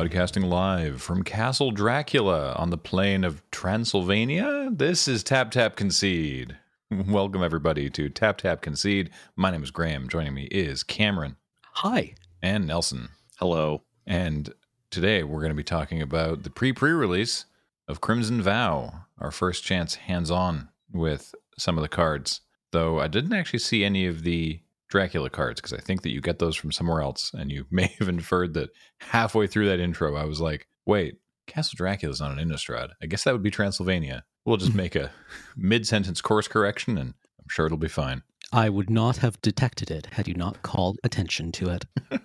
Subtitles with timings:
[0.00, 6.56] Broadcasting live from Castle Dracula on the plain of Transylvania, this is Tap Tap Concede.
[6.90, 9.10] Welcome, everybody, to Tap Tap Concede.
[9.36, 10.08] My name is Graham.
[10.08, 11.36] Joining me is Cameron
[11.74, 12.14] Hi.
[12.40, 13.10] and Nelson.
[13.36, 13.82] Hello.
[14.06, 14.54] And
[14.90, 17.44] today we're going to be talking about the pre pre release
[17.86, 22.40] of Crimson Vow, our first chance hands on with some of the cards.
[22.72, 26.20] Though I didn't actually see any of the Dracula cards because I think that you
[26.20, 27.30] get those from somewhere else.
[27.32, 31.16] And you may have inferred that halfway through that intro, I was like, wait,
[31.46, 32.90] Castle Dracula's on an Innistrad.
[33.02, 34.24] I guess that would be Transylvania.
[34.44, 34.78] We'll just hmm.
[34.78, 35.10] make a
[35.56, 38.22] mid sentence course correction and I'm sure it'll be fine.
[38.52, 41.84] I would not have detected it had you not called attention to it.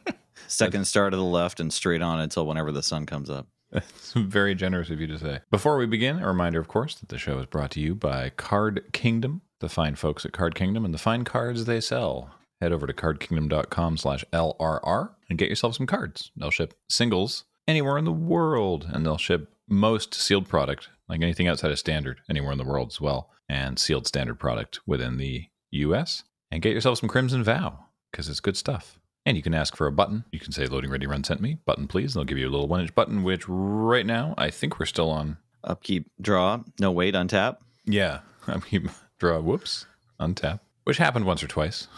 [0.47, 3.47] Second star to the left and straight on until whenever the sun comes up.
[3.71, 5.39] It's very generous of you to say.
[5.51, 8.29] Before we begin, a reminder, of course, that the show is brought to you by
[8.29, 12.31] Card Kingdom, the fine folks at Card Kingdom, and the fine cards they sell.
[12.65, 16.31] Head over to cardkingdom.com slash LRR and get yourself some cards.
[16.35, 21.47] They'll ship singles anywhere in the world, and they'll ship most sealed product, like anything
[21.47, 25.45] outside of standard, anywhere in the world as well, and sealed standard product within the
[25.73, 26.23] US.
[26.49, 28.97] And get yourself some Crimson Vow, because it's good stuff.
[29.27, 30.25] And you can ask for a button.
[30.31, 32.15] You can say loading ready run sent me, button please.
[32.15, 34.87] And they'll give you a little one inch button, which right now I think we're
[34.87, 35.37] still on.
[35.63, 37.57] Upkeep, draw, no wait, untap.
[37.85, 38.21] Yeah.
[38.47, 39.85] I mean, draw, whoops,
[40.19, 41.87] untap, which happened once or twice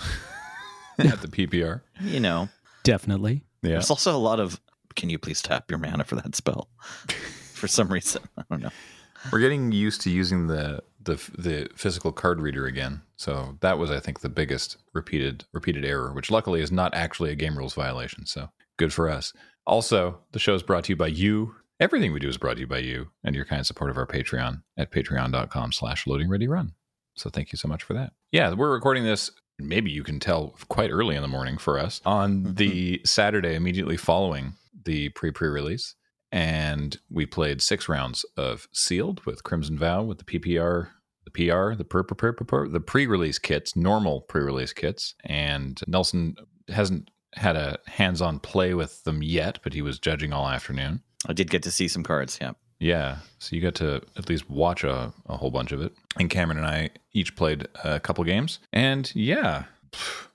[1.14, 1.82] at the PPR.
[2.02, 2.50] You know,
[2.84, 3.44] Definitely.
[3.62, 3.72] Yeah.
[3.72, 4.62] there's also a lot of,
[4.96, 6.70] can you please tap your mana for that spell?
[7.54, 8.24] for some reason.
[8.38, 8.70] I don't know.
[9.32, 13.02] We're getting used to using the, the the physical card reader again.
[13.18, 17.32] So that was, I think, the biggest repeated repeated error, which luckily is not actually
[17.32, 18.26] a game rules violation.
[18.26, 19.34] So good for us.
[19.66, 21.56] Also, the show is brought to you by you.
[21.80, 24.08] Everything we do is brought to you by you and your kind support of our
[24.08, 26.74] Patreon at patreon.com slash loading ready run.
[27.16, 28.14] So thank you so much for that.
[28.32, 29.32] Yeah, we're recording this.
[29.60, 32.54] Maybe you can tell quite early in the morning for us on mm-hmm.
[32.54, 34.54] the Saturday immediately following
[34.86, 35.96] the pre pre release.
[36.32, 40.90] And we played six rounds of sealed with Crimson Vow with the PPR,
[41.24, 44.74] the PR, the per, per, per, per, per, the pre release kits, normal pre release
[44.74, 45.16] kits.
[45.24, 46.36] And Nelson
[46.68, 51.02] hasn't had a hands on play with them yet, but he was judging all afternoon.
[51.26, 52.38] I did get to see some cards.
[52.42, 52.54] Yeah.
[52.80, 53.18] Yeah.
[53.40, 55.94] So you got to at least watch a, a whole bunch of it.
[56.20, 58.60] And Cameron and I each played a couple games.
[58.74, 59.64] And yeah,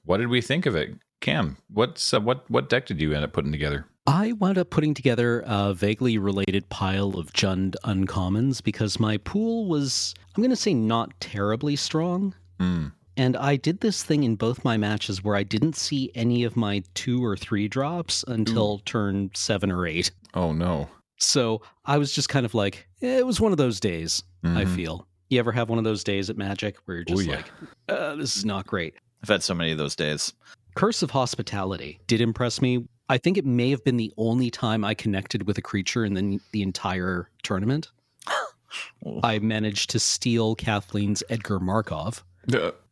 [0.04, 0.90] what did we think of it?
[1.20, 3.86] Cam, what's uh, what what deck did you end up putting together?
[4.08, 9.68] I wound up putting together a vaguely related pile of Jund uncommons because my pool
[9.68, 12.34] was, I'm going to say, not terribly strong.
[12.58, 12.88] Hmm.
[13.16, 16.56] And I did this thing in both my matches where I didn't see any of
[16.56, 20.10] my two or three drops until turn seven or eight.
[20.34, 20.88] Oh no.
[21.22, 24.64] So I was just kind of like, eh, it was one of those days, I
[24.64, 24.74] Mhm.
[24.74, 25.06] feel.
[25.30, 27.36] You ever have one of those days at Magic where you're just Oh, yeah.
[27.36, 27.52] like,
[27.88, 28.94] uh, this is not great?
[29.22, 30.32] I've had so many of those days.
[30.74, 32.86] Curse of Hospitality did impress me.
[33.08, 36.14] I think it may have been the only time I connected with a creature in
[36.14, 37.90] the, the entire tournament.
[38.26, 39.20] Oh.
[39.22, 42.24] I managed to steal Kathleen's Edgar Markov.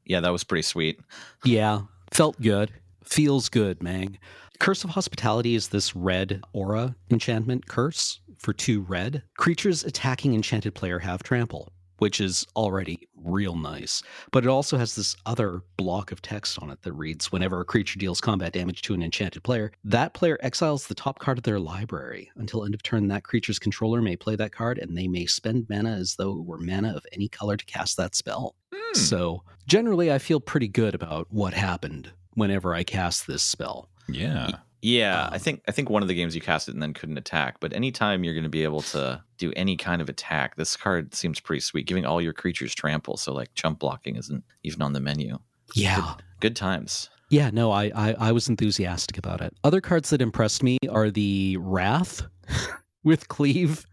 [0.05, 1.01] Yeah, that was pretty sweet.
[1.45, 1.83] Yeah,
[2.13, 2.71] felt good.
[3.05, 4.19] Feels good, Mang.
[4.61, 9.23] Curse of Hospitality is this red aura enchantment curse for two red.
[9.39, 14.03] Creatures attacking enchanted player have trample, which is already real nice.
[14.33, 17.65] But it also has this other block of text on it that reads Whenever a
[17.65, 21.45] creature deals combat damage to an enchanted player, that player exiles the top card of
[21.45, 22.31] their library.
[22.37, 25.71] Until end of turn, that creature's controller may play that card and they may spend
[25.71, 28.55] mana as though it were mana of any color to cast that spell.
[28.75, 28.95] hmm.
[28.95, 33.90] So generally, I feel pretty good about what happened whenever I cast this spell.
[34.13, 34.51] Yeah.
[34.83, 36.95] Yeah, Um, I think I think one of the games you cast it and then
[36.95, 37.61] couldn't attack.
[37.61, 41.15] But anytime you're going to be able to do any kind of attack, this card
[41.15, 43.19] seems pretty sweet, giving all your creatures trample.
[43.19, 45.39] So like chump blocking isn't even on the menu.
[45.75, 46.15] Yeah.
[46.41, 47.11] Good times.
[47.29, 49.53] Yeah, no, I, I, I was enthusiastic about it.
[49.63, 52.23] Other cards that impressed me are the Wrath
[53.05, 53.87] with Cleave.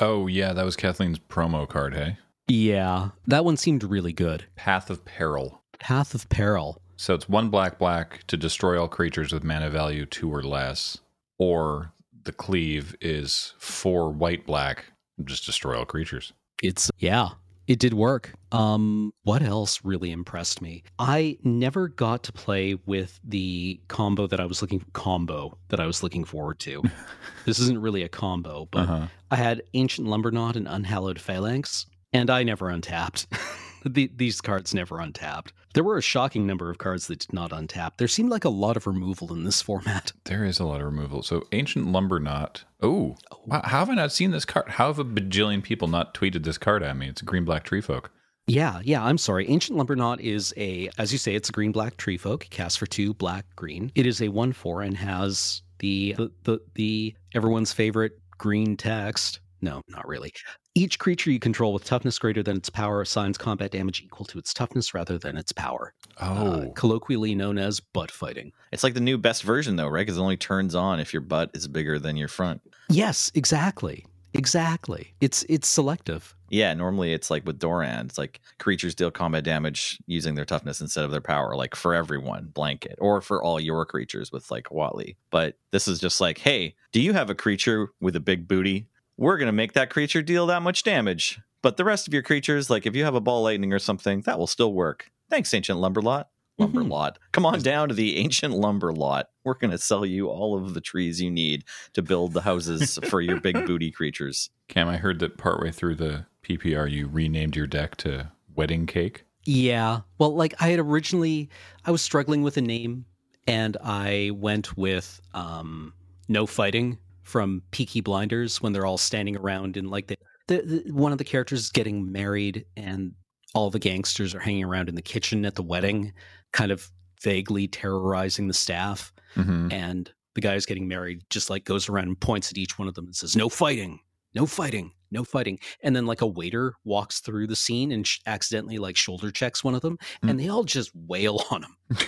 [0.00, 2.16] Oh yeah, that was Kathleen's promo card, hey?
[2.48, 4.44] Yeah, that one seemed really good.
[4.56, 5.62] Path of Peril.
[5.78, 6.80] Path of Peril.
[6.96, 10.98] So it's one black black to destroy all creatures with mana value two or less.
[11.38, 11.92] Or
[12.24, 14.86] the cleave is four white black,
[15.24, 16.32] just destroy all creatures.
[16.62, 17.30] It's yeah,
[17.66, 18.32] it did work.
[18.52, 20.84] Um what else really impressed me?
[20.98, 25.86] I never got to play with the combo that I was looking combo that I
[25.86, 26.82] was looking forward to.
[27.44, 29.06] this isn't really a combo, but Uh-huh.
[29.30, 33.26] I had Ancient Lumberknot and Unhallowed Phalanx, and I never untapped.
[33.84, 35.52] the, these cards never untapped.
[35.74, 37.96] There were a shocking number of cards that did not untap.
[37.96, 40.12] There seemed like a lot of removal in this format.
[40.24, 41.22] There is a lot of removal.
[41.22, 42.64] So ancient Lumberknot.
[42.80, 44.70] Oh, wow, how have I not seen this card?
[44.70, 47.08] How have a bajillion people not tweeted this card at me?
[47.08, 48.12] It's a green black tree folk.
[48.46, 49.48] Yeah, yeah, I'm sorry.
[49.48, 52.86] Ancient Lumberknot is a, as you say, it's a green black tree folk, cast for
[52.86, 53.90] two, black, green.
[53.94, 59.40] It is a 1 4 and has the the the, the everyone's favorite green text.
[59.64, 60.32] No, not really.
[60.74, 64.38] Each creature you control with toughness greater than its power assigns combat damage equal to
[64.38, 65.94] its toughness rather than its power.
[66.20, 68.52] Oh, Uh, colloquially known as butt fighting.
[68.72, 70.02] It's like the new best version though, right?
[70.02, 72.60] Because it only turns on if your butt is bigger than your front.
[72.90, 74.04] Yes, exactly.
[74.34, 75.14] Exactly.
[75.20, 76.34] It's it's selective.
[76.50, 80.80] Yeah, normally it's like with Doran, it's like creatures deal combat damage using their toughness
[80.80, 84.70] instead of their power, like for everyone, blanket, or for all your creatures with like
[84.72, 85.16] Watley.
[85.30, 88.88] But this is just like, hey, do you have a creature with a big booty?
[89.16, 91.40] We're gonna make that creature deal that much damage.
[91.62, 94.20] But the rest of your creatures, like if you have a ball lightning or something,
[94.22, 95.10] that will still work.
[95.30, 96.28] Thanks, ancient lumber lot.
[96.58, 96.90] Lumber Mhm.
[96.90, 97.18] lot.
[97.32, 99.26] Come on down to the ancient lumber lot.
[99.44, 101.64] We're gonna sell you all of the trees you need
[101.94, 104.50] to build the houses for your big booty creatures.
[104.68, 109.24] Cam, I heard that partway through the PPR you renamed your deck to Wedding Cake.
[109.46, 110.00] Yeah.
[110.18, 111.48] Well, like I had originally
[111.84, 113.06] I was struggling with a name
[113.46, 115.92] and I went with um
[116.28, 120.16] no fighting from Peaky Blinders when they're all standing around and like the,
[120.48, 123.12] the, the one of the characters is getting married and
[123.54, 126.12] all the gangsters are hanging around in the kitchen at the wedding
[126.52, 126.88] kind of
[127.22, 129.72] vaguely terrorizing the staff Mm-hmm.
[129.72, 132.86] and the guy who's getting married just like goes around and points at each one
[132.86, 133.98] of them and says no fighting
[134.34, 138.20] no fighting no fighting and then like a waiter walks through the scene and sh-
[138.26, 140.28] accidentally like shoulder checks one of them Hmm.
[140.28, 141.76] and they all just wail on him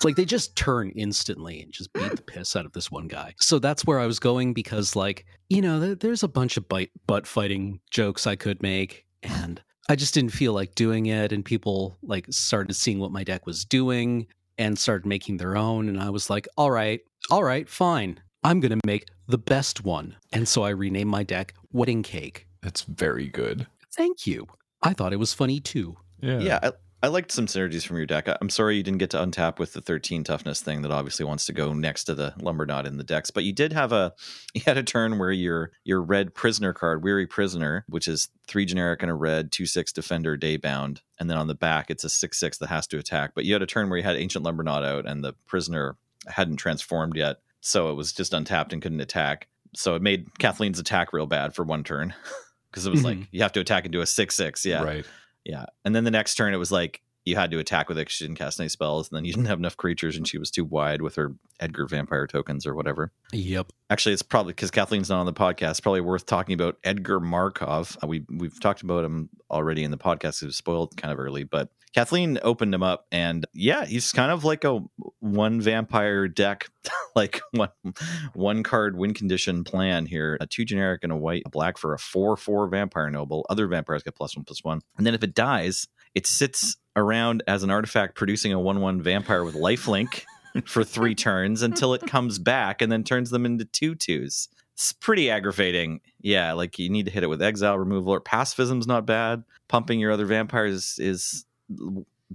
[0.00, 3.06] it's like they just turn instantly and just beat the piss out of this one
[3.06, 6.56] guy so that's where i was going because like you know there, there's a bunch
[6.56, 11.06] of bite butt fighting jokes i could make and i just didn't feel like doing
[11.06, 14.26] it and people like started seeing what my deck was doing
[14.60, 15.88] and started making their own.
[15.88, 17.00] And I was like, all right,
[17.30, 18.20] all right, fine.
[18.44, 20.16] I'm going to make the best one.
[20.32, 22.46] And so I renamed my deck Wedding Cake.
[22.62, 23.66] That's very good.
[23.96, 24.46] Thank you.
[24.82, 25.96] I thought it was funny too.
[26.20, 26.40] Yeah.
[26.40, 28.28] Yeah, I, I liked some synergies from your deck.
[28.42, 31.46] I'm sorry you didn't get to untap with the 13 toughness thing that obviously wants
[31.46, 33.30] to go next to the Lumberknot in the decks.
[33.30, 34.12] But you did have a
[34.54, 38.66] you had a turn where your your red prisoner card, Weary Prisoner, which is three
[38.66, 42.08] generic and a red, two six defender, daybound, and then on the back it's a
[42.10, 43.32] six six that has to attack.
[43.34, 45.96] But you had a turn where you had ancient Lumberknot out and the prisoner
[46.26, 49.48] hadn't transformed yet, so it was just untapped and couldn't attack.
[49.74, 52.12] So it made Kathleen's attack real bad for one turn
[52.70, 53.28] because it was like Mhm.
[53.30, 54.66] you have to attack into a six six.
[54.66, 55.06] Yeah, Right.
[55.50, 55.66] Yeah.
[55.84, 58.12] And then the next turn, it was like you had to attack with it 'cause
[58.12, 59.08] she didn't cast any spells.
[59.10, 61.86] And then you didn't have enough creatures and she was too wide with her Edgar
[61.86, 63.12] vampire tokens or whatever.
[63.32, 63.72] Yep.
[63.90, 65.82] Actually, it's probably because Kathleen's not on the podcast.
[65.82, 67.98] Probably worth talking about Edgar Markov.
[68.02, 70.42] Uh, We we've talked about him already in the podcast.
[70.42, 74.30] It was spoiled kind of early, but Kathleen opened him up, and yeah, he's kind
[74.30, 74.78] of like a
[75.18, 76.68] one vampire deck,
[77.16, 77.70] like one
[78.32, 80.38] one card win condition plan here.
[80.40, 83.44] A two generic and a white a black for a four four vampire noble.
[83.50, 87.42] Other vampires get plus one plus one, and then if it dies, it sits around
[87.46, 90.24] as an artifact producing a one one vampire with lifelink
[90.66, 94.48] for three turns until it comes back and then turns them into two twos.
[94.74, 96.00] It's pretty aggravating.
[96.20, 99.44] Yeah, like you need to hit it with exile removal or pacifism's not bad.
[99.68, 101.44] Pumping your other vampires is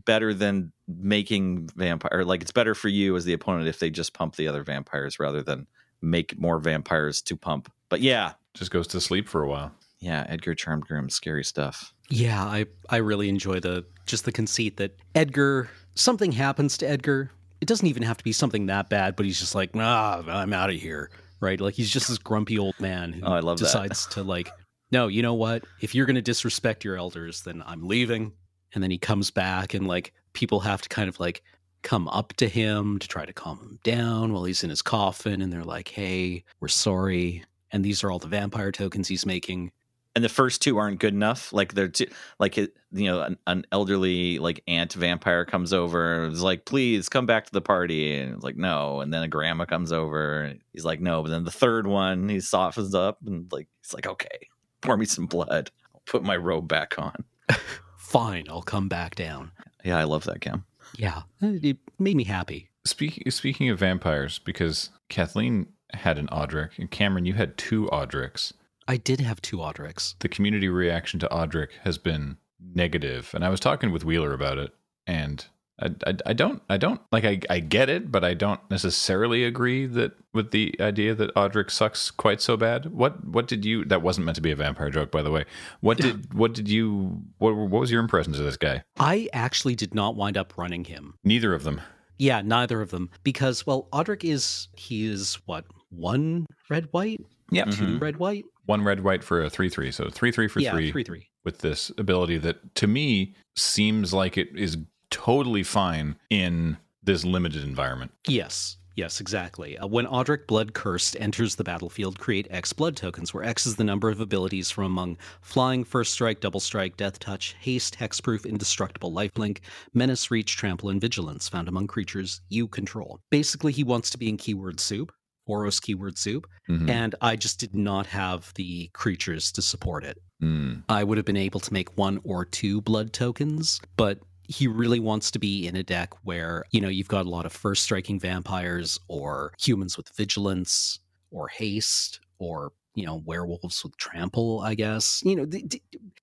[0.06, 4.14] better than making vampire like it's better for you as the opponent if they just
[4.14, 5.66] pump the other vampires rather than
[6.02, 7.72] make more vampires to pump.
[7.90, 9.72] But yeah, Just goes to sleep for a while.
[10.00, 11.94] yeah, Edgar Charmed Groom, scary stuff.
[12.10, 17.32] Yeah, I, I really enjoy the just the conceit that Edgar something happens to Edgar.
[17.62, 20.54] It doesn't even have to be something that bad, but he's just like, nah, I'm
[20.54, 21.10] out of here.
[21.40, 21.60] Right?
[21.60, 23.66] Like he's just this grumpy old man who Oh, I love that.
[23.66, 24.50] decides to like,
[24.92, 25.64] no, you know what?
[25.82, 28.32] If you're gonna disrespect your elders, then I'm leaving.
[28.74, 31.44] And then he comes back and like people have to kind of like
[31.82, 35.42] come up to him to try to calm him down while he's in his coffin
[35.42, 37.44] and they're like, Hey, we're sorry.
[37.72, 39.72] And these are all the vampire tokens he's making.
[40.16, 41.52] And the first two aren't good enough.
[41.52, 42.08] Like they're too,
[42.40, 47.10] like you know, an, an elderly like aunt vampire comes over and is like, "Please
[47.10, 50.42] come back to the party," and it's like, "No." And then a grandma comes over,
[50.42, 53.94] and he's like, "No." But then the third one, he softens up and like he's
[53.94, 54.48] like, "Okay,
[54.82, 55.70] pour me some blood.
[55.94, 57.26] I'll put my robe back on."
[57.98, 59.52] Fine, I'll come back down.
[59.84, 60.64] Yeah, I love that Cam.
[60.98, 62.70] Yeah, it made me happy.
[62.86, 68.54] Speaking speaking of vampires, because Kathleen had an Audric, and Cameron, you had two Audrics.
[68.88, 70.16] I did have two Audrics.
[70.20, 74.58] The community reaction to Audric has been negative, and I was talking with Wheeler about
[74.58, 74.74] it,
[75.08, 75.46] and
[75.82, 79.44] I, I, I don't I don't like I, I get it, but I don't necessarily
[79.44, 82.88] agree that with the idea that Audric sucks quite so bad.
[82.88, 83.86] What what did you?
[83.86, 85.46] That wasn't meant to be a vampire joke, by the way.
[85.82, 87.24] What did what did you?
[87.40, 88.84] What what was your impressions of this guy?
[89.00, 91.16] I actually did not wind up running him.
[91.24, 91.82] Neither of them.
[92.18, 93.10] Yeah, neither of them.
[93.24, 97.26] Because, well, Audric is, he is what, one red white?
[97.52, 98.46] Yeah, Two red white?
[98.66, 100.92] one red white for a three three, so three three for yeah, three.
[100.92, 101.30] three, three.
[101.44, 104.78] with this ability that to me seems like it is
[105.12, 108.12] totally fine in this limited environment.
[108.28, 108.78] Yes.
[108.96, 109.78] Yes, exactly.
[109.78, 113.76] Uh, when Audric Blood Cursed enters the battlefield, create X blood tokens, where X is
[113.76, 118.46] the number of abilities from among Flying, First Strike, Double Strike, Death Touch, Haste, Hexproof,
[118.46, 119.60] Indestructible, Lifelink,
[119.94, 123.20] Menace, Reach, Trample, and Vigilance found among creatures you control.
[123.30, 125.12] Basically, he wants to be in keyword soup.
[125.48, 126.90] Boros keyword soup, Mhm.
[126.90, 130.22] and I just did not have the creatures to support it.
[130.42, 130.84] Mm.
[130.90, 135.00] I would have been able to make one or two blood tokens, but he really
[135.00, 137.84] wants to be in a deck where, you know, you've got a lot of first
[137.84, 141.00] striking vampires or humans with vigilance
[141.32, 145.22] or haste or, you know, werewolves with trample, I guess.
[145.24, 145.64] You know, the,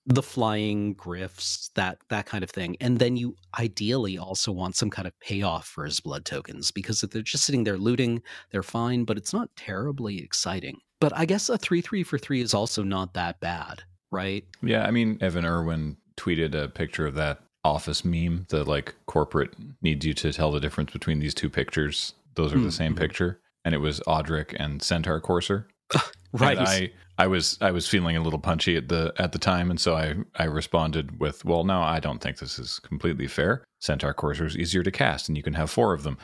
[0.05, 2.75] the- flying griffs, that that kind of thing.
[2.81, 7.03] And then you ideally also want some kind of payoff for his blood tokens because
[7.03, 10.79] if they're just sitting there looting, they're fine, but it's not terribly exciting.
[10.99, 14.45] But I guess a 3 3 for 3 is also not that bad, right?
[14.61, 19.53] Yeah, I mean, Evan Erwin tweeted a picture of that office meme, the like corporate
[19.81, 22.13] needs you to tell the difference between these two pictures.
[22.35, 23.01] Those are the mm, same mm-hmm.
[23.01, 23.39] picture.
[23.65, 25.67] And it was Audric and Centaur Courser.
[26.35, 26.57] Right.
[26.57, 29.69] And I, I was I was feeling a little punchy at the at the time,
[29.69, 33.63] and so I, I responded with, Well, no, I don't think this is completely fair.
[33.79, 36.17] Centaur Courser is easier to cast, and you can have four of them.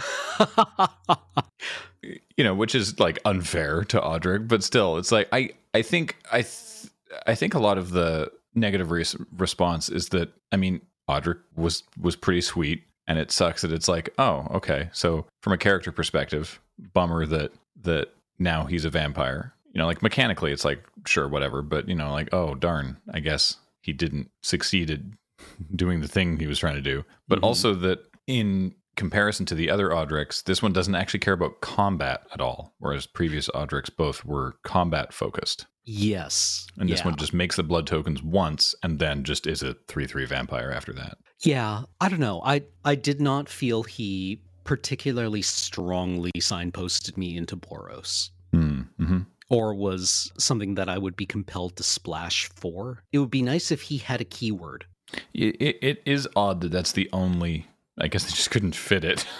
[2.37, 6.17] you know, which is like unfair to Audric, but still, it's like I I think
[6.33, 6.91] I th-
[7.27, 11.85] I think a lot of the negative res- response is that I mean Audric was
[12.01, 15.93] was pretty sweet, and it sucks that it's like oh okay, so from a character
[15.93, 16.61] perspective,
[16.93, 19.53] bummer that that now he's a vampire.
[19.73, 23.21] You know, like mechanically, it's like sure whatever, but you know, like oh darn, I
[23.21, 25.01] guess he didn't succeed at
[25.77, 27.45] doing the thing he was trying to do, but Mhm.
[27.45, 32.23] also that in comparison to the other Audrics, this one doesn't actually care about combat
[32.33, 35.67] at all, whereas previous Audrics both were combat focused.
[35.85, 36.67] yes.
[36.79, 37.05] And this yeah.
[37.07, 40.73] one just makes the blood tokens once and then just is a 3 3 vampire
[40.73, 41.19] after that.
[41.43, 42.41] Yeah, I don't know.
[42.43, 48.31] I I did not feel he particularly strongly signposted me into Boros.
[48.53, 49.19] Mm, hmm
[49.49, 53.03] Or was something that I would be compelled to splash for.
[53.13, 54.85] It would be nice if he had a keyword.
[55.33, 57.67] It, it, it is odd that that's the only.
[57.99, 59.27] I guess they just couldn't fit it.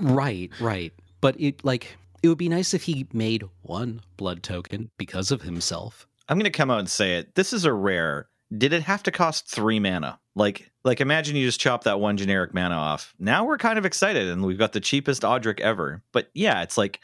[0.00, 0.94] Right, right.
[1.20, 5.42] But it like it would be nice if he made one blood token because of
[5.42, 6.06] himself.
[6.28, 7.34] I'm going to come out and say it.
[7.34, 8.29] This is a rare.
[8.56, 10.18] Did it have to cost three mana?
[10.34, 13.14] Like, like imagine you just chop that one generic mana off.
[13.18, 16.02] Now we're kind of excited, and we've got the cheapest Audric ever.
[16.12, 17.00] But yeah, it's like,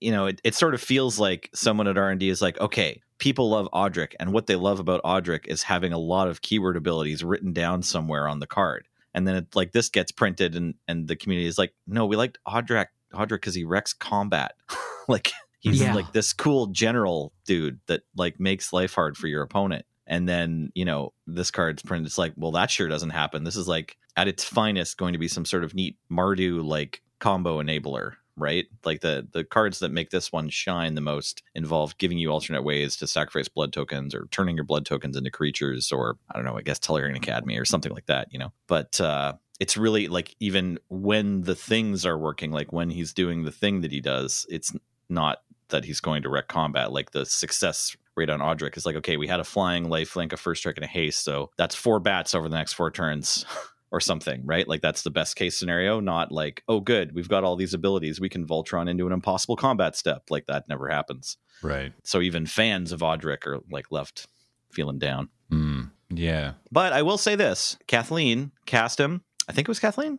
[0.00, 2.58] you know, it, it sort of feels like someone at R and D is like,
[2.60, 6.40] okay, people love Audric, and what they love about Audric is having a lot of
[6.42, 8.86] keyword abilities written down somewhere on the card.
[9.14, 12.16] And then it, like this gets printed, and and the community is like, no, we
[12.16, 14.52] liked Audric, Audric because he wrecks combat.
[15.08, 15.94] like he's Yeah.
[15.94, 19.84] like this cool general dude that like makes life hard for your opponent.
[20.08, 22.06] And then, you know, this card's printed.
[22.06, 23.44] It's like, well, that sure doesn't happen.
[23.44, 27.02] This is like at its finest going to be some sort of neat Mardu like
[27.20, 28.66] combo enabler, right?
[28.84, 32.62] Like the the cards that make this one shine the most involve giving you alternate
[32.62, 36.46] ways to sacrifice blood tokens or turning your blood tokens into creatures or I don't
[36.46, 38.52] know, I guess Tellurian Academy or something like that, you know.
[38.66, 43.44] But uh it's really like even when the things are working, like when he's doing
[43.44, 44.72] the thing that he does, it's
[45.08, 46.92] not that he's going to wreck combat.
[46.92, 50.32] Like the success rate on Audric is like, okay, we had a flying life link,
[50.32, 51.24] a first strike, and a haste.
[51.24, 53.46] So that's four bats over the next four turns
[53.90, 54.68] or something, right?
[54.68, 58.20] Like that's the best case scenario, not like, oh, good, we've got all these abilities.
[58.20, 60.24] We can Voltron into an impossible combat step.
[60.28, 61.38] Like that never happens.
[61.62, 61.92] Right.
[62.04, 64.26] So even fans of Audric are like left
[64.70, 65.28] feeling down.
[65.50, 66.52] Mm, yeah.
[66.70, 69.22] But I will say this Kathleen cast him.
[69.48, 70.18] I think it was Kathleen.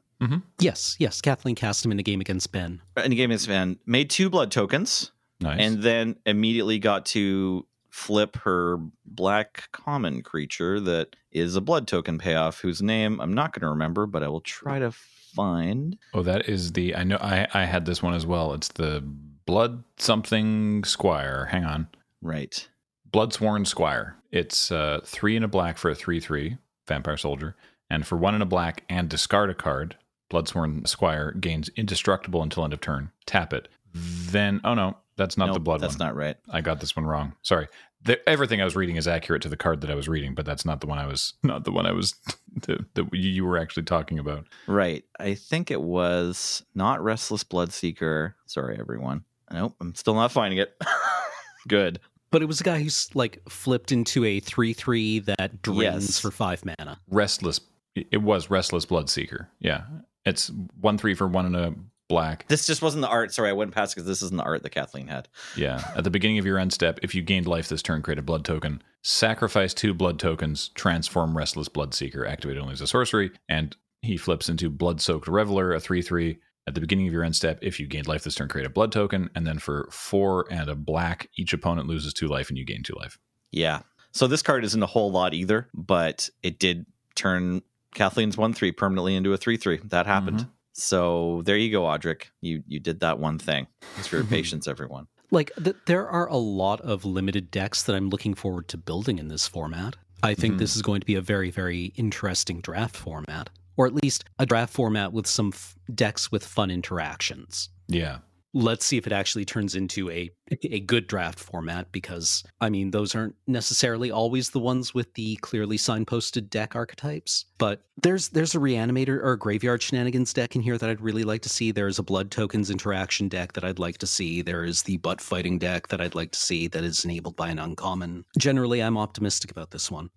[0.59, 1.21] Yes, yes.
[1.21, 2.81] Kathleen cast him in a game against Ben.
[2.97, 5.11] In the game against Ben, made two blood tokens.
[5.41, 5.61] Nice.
[5.61, 12.17] and then immediately got to flip her black common creature that is a blood token
[12.17, 16.23] payoff whose name I'm not going to remember but I will try to find oh,
[16.23, 16.95] that is the.
[16.95, 18.53] I know I, I had this one as well.
[18.53, 19.03] It's the
[19.45, 21.45] Blood something Squire.
[21.45, 21.87] Hang on.
[22.21, 22.67] right
[23.11, 24.15] Bloodsworn Squire.
[24.31, 27.55] It's uh, three in a black for a 3 3 vampire soldier.
[27.89, 29.97] And for one in a black and discard a card,
[30.31, 33.11] Bloodsworn Squire gains indestructible until end of turn.
[33.25, 33.67] Tap it.
[33.91, 36.07] Then, oh no, that's not the blood that's one.
[36.07, 37.33] not right I got this one wrong.
[37.43, 37.67] Sorry.
[38.01, 40.45] The, everything I was reading is accurate to the card that I was reading, but
[40.45, 42.15] that's not the one I was not the one I was
[42.63, 44.45] that, that you you were actually talking about.
[44.67, 50.57] right I think it was not restless bloodseeker sorry everyone nope I'm still not finding
[50.59, 50.75] it
[51.67, 51.99] good
[52.31, 56.19] But it was a guy who's like flipped into a 3 3 that drains Yes.
[56.19, 56.99] for five mana.
[57.09, 57.59] Restless.
[57.95, 59.47] It was Restless Bloodseeker.
[59.59, 59.83] Yeah,
[60.23, 61.73] it's one three for one and a
[62.09, 62.45] black.
[62.47, 64.71] this just wasn't the art sorry I went past because this isn't the art that
[64.71, 65.81] Kathleen had Yeah.
[65.95, 68.23] At the beginning of your end step, if you gained life this turn, create a
[68.23, 68.81] blood token.
[69.01, 74.49] Sacrifice two blood tokens, transform Restless Bloodseeker, activate only as a sorcery, and he flips
[74.49, 76.37] into Blood Soaked Reveler, a 3 3.
[76.67, 78.69] At the beginning of your end step, if you gained life this turn, create a
[78.69, 82.57] blood token, and then for four and a black, each opponent loses two life and
[82.57, 83.17] you gain two life.
[83.51, 83.81] Yeah.
[84.11, 86.85] So this card isn't a whole lot either, but it did
[87.15, 87.61] turn
[87.95, 89.79] Kathleen's one three permanently into a three three.
[89.85, 90.41] That happened.
[90.41, 90.49] Mm-hmm.
[90.79, 92.23] So there you go, Audric.
[92.41, 93.67] You you did that one thing.
[93.95, 95.07] Thanks for your patience, everyone.
[95.31, 99.19] Like th- there are a lot of limited decks that I'm looking forward to building
[99.19, 99.95] in this format.
[100.23, 100.57] I think Mhm.
[100.59, 104.45] this is going to be a very very interesting draft format, or at least a
[104.45, 107.69] draft format with some f- decks with fun interactions.
[107.87, 108.19] Yeah.
[108.53, 110.31] Let's see if it actually turns into a
[110.63, 115.35] a good draft format because I mean those aren't necessarily always the ones with the
[115.37, 117.45] clearly signposted deck archetypes.
[117.59, 121.23] But there's there's a reanimator or a graveyard shenanigans deck in here that I'd really
[121.23, 121.71] like to see.
[121.71, 124.41] There's a blood tokens interaction deck that I'd like to see.
[124.41, 127.49] There is the butt fighting deck that I'd like to see that is enabled by
[127.49, 128.25] an uncommon.
[128.39, 130.09] Generally, I'm optimistic about this one.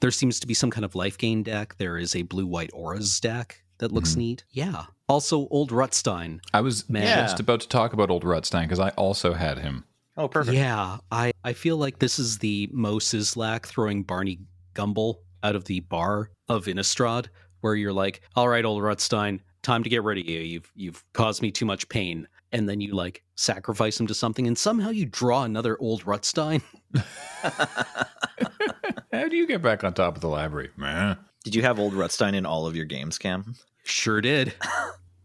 [0.00, 1.76] There seems to be some kind of life gain deck.
[1.78, 4.16] There is a blue white auras deck that looks Mhm.
[4.18, 4.44] neat.
[4.50, 4.86] Yeah.
[5.08, 6.40] Also, old Rutstein.
[6.52, 7.04] I was Man.
[7.04, 9.84] just about to talk about old Rutstein because I also had him.
[10.16, 10.56] Oh, perfect.
[10.56, 14.40] Yeah, I, I feel like this is the Moe Szyslak throwing Barney
[14.74, 17.26] Gumble out of the bar of Innistrad,
[17.60, 20.40] where you're like, all right, old Rutstein, time to get rid of you.
[20.40, 22.26] You've you've caused me too much pain.
[22.52, 26.62] And then you like sacrifice him to something, and somehow you draw another old Rutstein.
[29.12, 30.70] How do you get back on top of the library?
[30.76, 31.18] man?
[31.44, 33.56] Did you have old Rutstein in all of your games, Cam?
[33.86, 34.52] Sure did.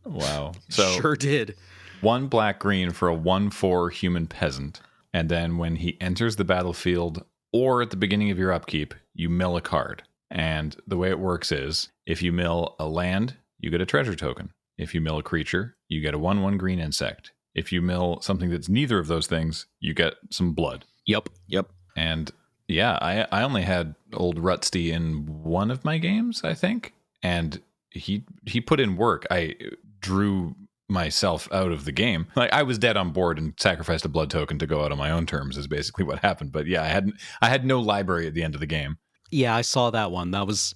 [0.06, 0.54] Wow.
[0.70, 1.56] So sure did.
[2.02, 4.82] one black green for a one four human peasant,
[5.14, 9.30] and then when he enters the battlefield or at the beginning of your upkeep, you
[9.30, 10.04] mill a card.
[10.30, 14.16] And the way it works is if you mill a land, you get a treasure
[14.16, 14.52] token.
[14.78, 17.32] If you mill a creature, you get a one one green insect.
[17.54, 20.86] If you mill something that's neither of those things, you get some blood.
[21.06, 21.30] Yep.
[21.48, 21.70] Yep.
[21.98, 22.32] And
[22.68, 27.60] yeah, I I only had old Rutsty in one of my games, I think, and
[27.92, 29.26] he he put in work.
[29.30, 29.56] I
[30.00, 30.56] drew
[30.90, 32.28] myself out of the game.
[32.36, 34.98] Like I was dead on board and sacrificed a blood token to go out on
[34.98, 36.52] my own terms is basically what happened.
[36.52, 38.98] But yeah, I hadn't I had no library at the end of the game.
[39.32, 40.32] Yeah, I saw that one.
[40.32, 40.76] That was.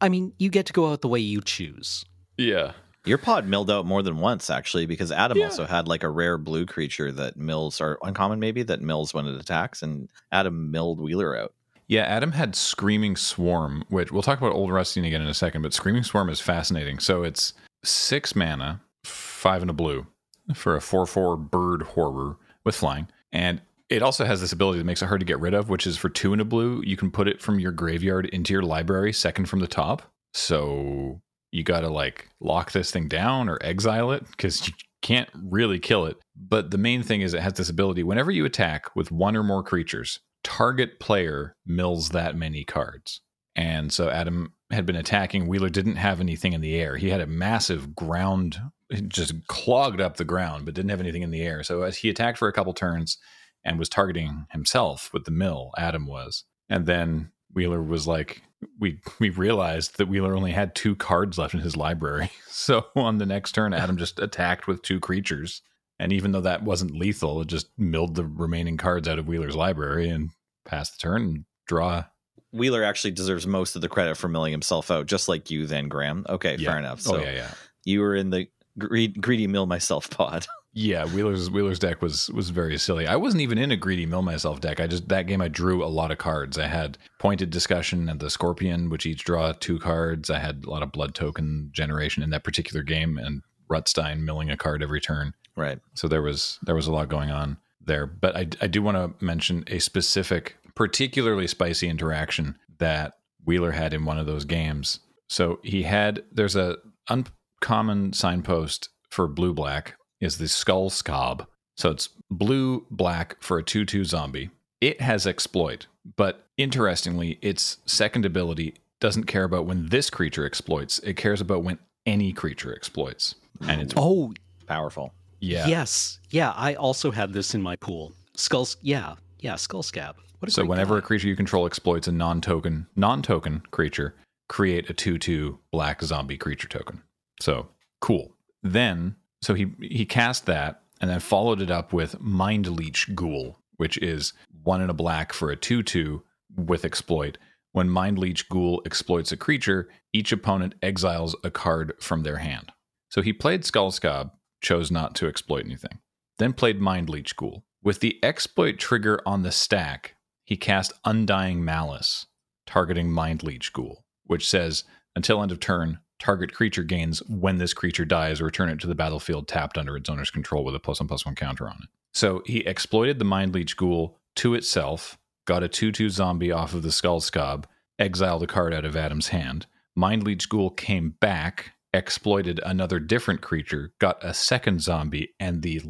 [0.00, 2.04] I mean, you get to go out the way you choose.
[2.36, 2.72] Yeah.
[3.04, 5.44] Your pod milled out more than once, actually, because Adam Yeah.
[5.46, 9.26] also had like a rare blue creature that mills, or uncommon maybe, that mills when
[9.26, 11.54] it attacks, and Adam milled Wheeler out.
[11.88, 15.62] Yeah, Adam had Screaming Swarm, which we'll talk about Old Rusty again in a second,
[15.62, 16.98] but Screaming Swarm is fascinating.
[16.98, 20.06] So it's six mana, five and a blue
[20.54, 23.08] for a 4 4 bird horror with flying.
[23.32, 25.86] And it also has this ability that makes it hard to get rid of, which
[25.86, 28.62] is for two and a blue, you can put it from your graveyard into your
[28.62, 30.02] library, second from the top.
[30.34, 31.22] So
[31.52, 35.78] you got to like lock this thing down or exile it because you can't really
[35.78, 36.18] kill it.
[36.36, 39.42] But the main thing is it has this ability whenever you attack with one or
[39.42, 43.20] more creatures, target player mills that many cards.
[43.56, 45.46] And so Adam had been attacking.
[45.48, 46.96] Wheeler didn't have anything in the air.
[46.96, 48.60] He had a massive ground,
[49.08, 51.62] just clogged up the ground, but didn't have anything in the air.
[51.62, 53.18] So as he attacked for a couple turns
[53.64, 56.44] and was targeting himself with the mill, Adam was.
[56.68, 58.42] And then Wheeler was like,
[58.78, 62.30] we we realized that Wheeler only had two cards left in his library.
[62.50, 65.62] So on the next turn, Adam just attacked with two creatures.
[65.98, 69.56] And even though that wasn't lethal, it just milled the remaining cards out of Wheeler's
[69.56, 70.30] library and
[70.64, 72.04] passed the turn and draw.
[72.52, 75.88] Wheeler actually deserves most of the credit for milling himself out, just like you, then
[75.88, 76.24] Graham.
[76.28, 76.70] Okay, Yeah.
[76.70, 77.00] fair enough.
[77.06, 77.50] Oh, so oh yeah, yeah.
[77.84, 80.46] you were in the greed, greedy mill myself pod.
[80.72, 83.06] Yeah, Wheeler's Wheeler's deck was was very silly.
[83.06, 84.78] I wasn't even in a greedy mill myself deck.
[84.80, 86.56] I just that game I drew a lot of cards.
[86.58, 90.30] I had pointed discussion and the scorpion, which each draw two cards.
[90.30, 94.50] I had a lot of blood token generation in that particular game, and Rutstein milling
[94.50, 95.34] a card every turn.
[95.58, 95.80] Right.
[95.94, 98.06] So there was there was a lot going on there.
[98.06, 103.92] But I I do want to mention a specific, particularly spicy interaction that Wheeler had
[103.92, 105.00] in one of those games.
[105.28, 106.76] So he had there's a
[107.08, 111.46] uncommon signpost for blue black is the Skull Skaab.
[111.76, 114.50] So it's blue black for a 2 2 zombie.
[114.80, 121.00] It has exploit, but interestingly, its second ability doesn't care about when this creature exploits.
[121.00, 123.34] It cares about when any creature exploits.
[123.60, 124.32] And it's Oh,
[124.68, 125.14] Powerful.
[125.40, 125.66] Yeah.
[125.66, 126.18] yes.
[126.30, 128.12] Yeah, I also had this in my pool.
[128.34, 128.76] Skulls.
[128.82, 129.14] Yeah.
[129.40, 130.14] Yeah, Skull Skaab.
[130.40, 130.98] What So whenever guy.
[130.98, 134.14] a creature you control exploits a non-token non-token creature,
[134.48, 137.02] create a 2/2 black zombie creature token.
[137.40, 137.68] So,
[138.00, 138.36] cool.
[138.62, 143.58] Then so he he cast that and then followed it up with Mind Leech Ghoul,
[143.76, 146.22] which is one in a black for a 2/2
[146.56, 147.38] with exploit.
[147.72, 152.72] When Mind Leech Ghoul exploits a creature, each opponent exiles a card from their hand.
[153.10, 155.98] So he played Skull Skaab, chose not to exploit anything.
[156.38, 157.64] Then played Mind Leech Ghoul.
[157.82, 162.26] With the exploit trigger on the stack, he cast Undying Malice,
[162.66, 167.74] targeting Mind Leech Ghoul, which says until end of turn, target creature gains when this
[167.74, 171.00] creature dies, return it to the battlefield tapped under its owner's control with a plus
[171.00, 171.88] one plus one counter on it.
[172.12, 176.74] So he exploited the Mind Leech Ghoul to itself, got a 2 2 zombie off
[176.74, 177.64] of the Skull Skaab,
[177.98, 179.66] exiled a card out of Adam's hand.
[179.94, 185.80] Mind Leech Ghoul came back, exploited another different creature, got a second zombie, and the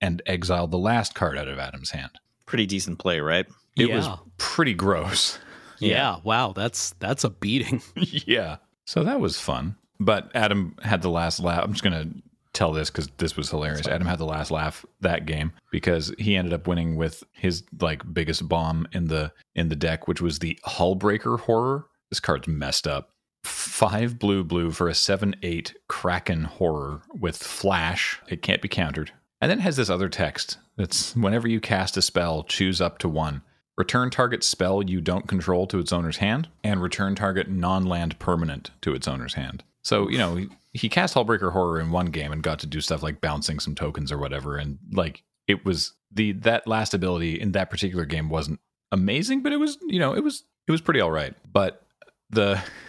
[0.00, 2.10] and exiled the last card out of Adam's hand.
[2.46, 3.46] Pretty decent play, right?
[3.76, 3.96] It yeah.
[3.96, 5.38] was pretty gross.
[5.78, 6.16] yeah.
[6.24, 6.52] Wow.
[6.52, 7.82] That's that's a beating.
[7.94, 8.56] yeah.
[8.86, 9.76] So that was fun.
[10.00, 11.62] But Adam had the last laugh.
[11.64, 13.86] I'm just going to tell this because this was hilarious.
[13.86, 18.02] Adam had the last laugh that game because he ended up winning with his like
[18.12, 21.86] biggest bomb in the in the deck, which was the Hullbreaker Horror.
[22.10, 23.10] This card's messed up.
[23.48, 28.20] Five blue blue for a seven eight Kraken Horror with flash.
[28.28, 29.12] It can't be countered.
[29.40, 32.98] And then it has this other text that's whenever you cast a spell, choose up
[32.98, 33.42] to one.
[33.76, 38.18] Return target spell you don't control to its owner's hand, and return target non land
[38.18, 39.62] permanent to its owner's hand.
[39.82, 42.80] So, you know, he, he cast Hullbreaker Horror in one game and got to do
[42.80, 44.56] stuff like bouncing some tokens or whatever.
[44.56, 48.60] And like it was the that last ability in that particular game wasn't
[48.92, 51.34] amazing, but it was, you know, it was it was pretty all right.
[51.50, 51.82] But
[52.30, 52.60] the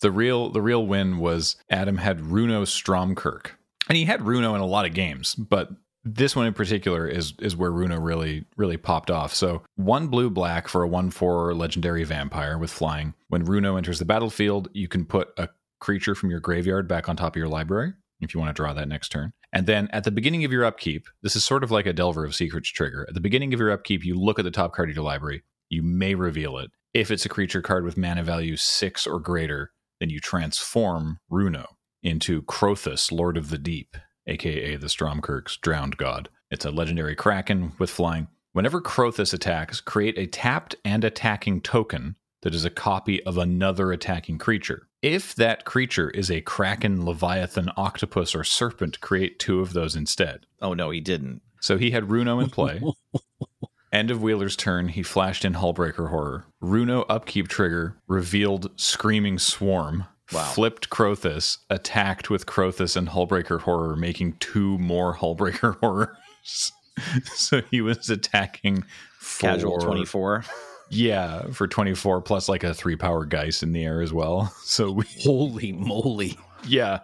[0.00, 3.52] the real the real win was Adam had Runo Stromkirk.
[3.88, 5.70] And he had Runo in a lot of games, but
[6.04, 9.34] this one in particular is is where Runo really really popped off.
[9.34, 13.14] So one blue black for a one four legendary vampire with flying.
[13.28, 15.48] When Runo enters the battlefield, you can put a
[15.80, 18.72] creature from your graveyard back on top of your library if you want to draw
[18.72, 19.32] that next turn.
[19.52, 22.24] And then at the beginning of your upkeep, this is sort of like a Delver
[22.24, 23.04] of Secrets trigger.
[23.08, 25.42] At the beginning of your upkeep, you look at the top card of your library.
[25.70, 26.70] You may reveal it.
[26.92, 31.66] If it's a creature card with mana value six or greater, then you transform Runo
[32.02, 36.28] into Krothus, Lord of the Deep, aka the Stromkirk's drowned god.
[36.50, 38.28] It's a legendary kraken with flying.
[38.52, 43.92] Whenever Krothus attacks, create a tapped and attacking token that is a copy of another
[43.92, 44.88] attacking creature.
[45.02, 50.46] If that creature is a kraken, leviathan, octopus, or serpent, create two of those instead.
[50.60, 51.42] Oh no, he didn't.
[51.60, 52.82] So he had Runo in play.
[53.92, 56.44] End of Wheeler's turn, he flashed in Hullbreaker Horror.
[56.62, 60.04] Runo upkeep trigger revealed Screaming Swarm.
[60.32, 60.44] Wow.
[60.44, 66.72] Flipped Krothus, attacked with Krothus and Hullbreaker Horror, making two more Hullbreaker Horrors.
[67.34, 68.84] so he was attacking
[69.18, 70.44] for, Casual twenty four.
[70.92, 74.52] Yeah, for 24 plus like a three power Geist in the air as well.
[74.64, 76.36] So we, Holy moly.
[76.66, 77.00] yeah,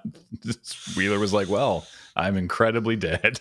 [0.97, 3.41] Wheeler was like, well, I'm incredibly dead.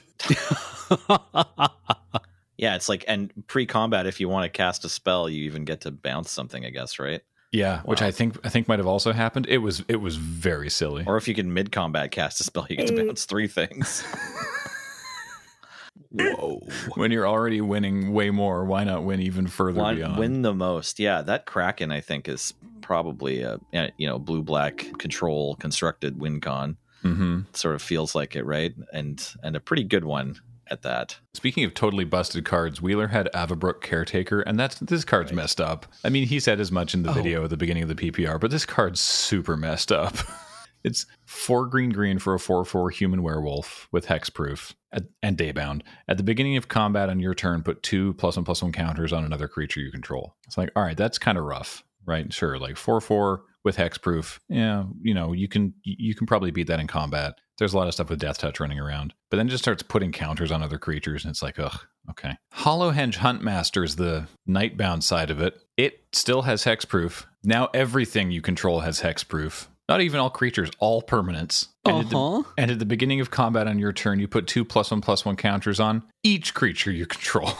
[2.58, 5.66] Yeah, it's like and pre combat if you want to cast a spell, you even
[5.66, 7.22] get to bounce something, I guess, right?
[7.52, 9.46] Yeah, which I think I think might have also happened.
[9.48, 11.04] It was it was very silly.
[11.06, 14.04] Or if you can mid combat cast a spell, you get to bounce three things.
[16.12, 16.62] Whoa.
[16.96, 20.18] when you're already winning way more, why not win even further One, beyond?
[20.18, 21.00] win the most.
[21.00, 26.20] Yeah, that Kraken I think is probably a yeah, you know blue black control constructed
[26.20, 26.78] win con.
[27.02, 28.74] hmm Sort of feels like it, right?
[28.94, 30.36] And and a pretty good one
[30.70, 31.18] at that.
[31.34, 35.86] Speaking of totally busted cards, Wheeler had Avabruck Caretaker, and that's this card's messed up.
[36.04, 37.14] I mean, he said as much in the Oh.
[37.14, 40.16] video at the beginning of the PPR, but this card's super messed up.
[40.84, 44.74] it's four green green for a four four human werewolf with hexproof
[45.22, 45.82] and daybound.
[46.08, 49.12] At the beginning of combat on your turn, put two plus one plus one counters
[49.14, 50.36] on another creature you control.
[50.48, 52.32] It's like, all right, that's kind of rough, right?
[52.34, 54.40] Sure, like four four with hexproof.
[54.48, 57.36] Yeah, you know, you can you can probably beat that in combat.
[57.58, 59.82] There's a lot of stuff with death touch running around, but then it just starts
[59.82, 62.38] putting counters on other creatures, and it's like, ugh, okay.
[62.54, 65.62] Hollowhenge Huntmaster is the nightbound side of it.
[65.78, 67.26] It still has hexproof.
[67.44, 69.68] Now everything you control has hexproof.
[69.88, 71.68] Not even all creatures, all permanents.
[71.86, 72.44] And, at the, Uh-huh.
[72.58, 75.24] and at the beginning of combat on your turn, you put two plus one plus
[75.24, 77.52] one counters on each creature you control.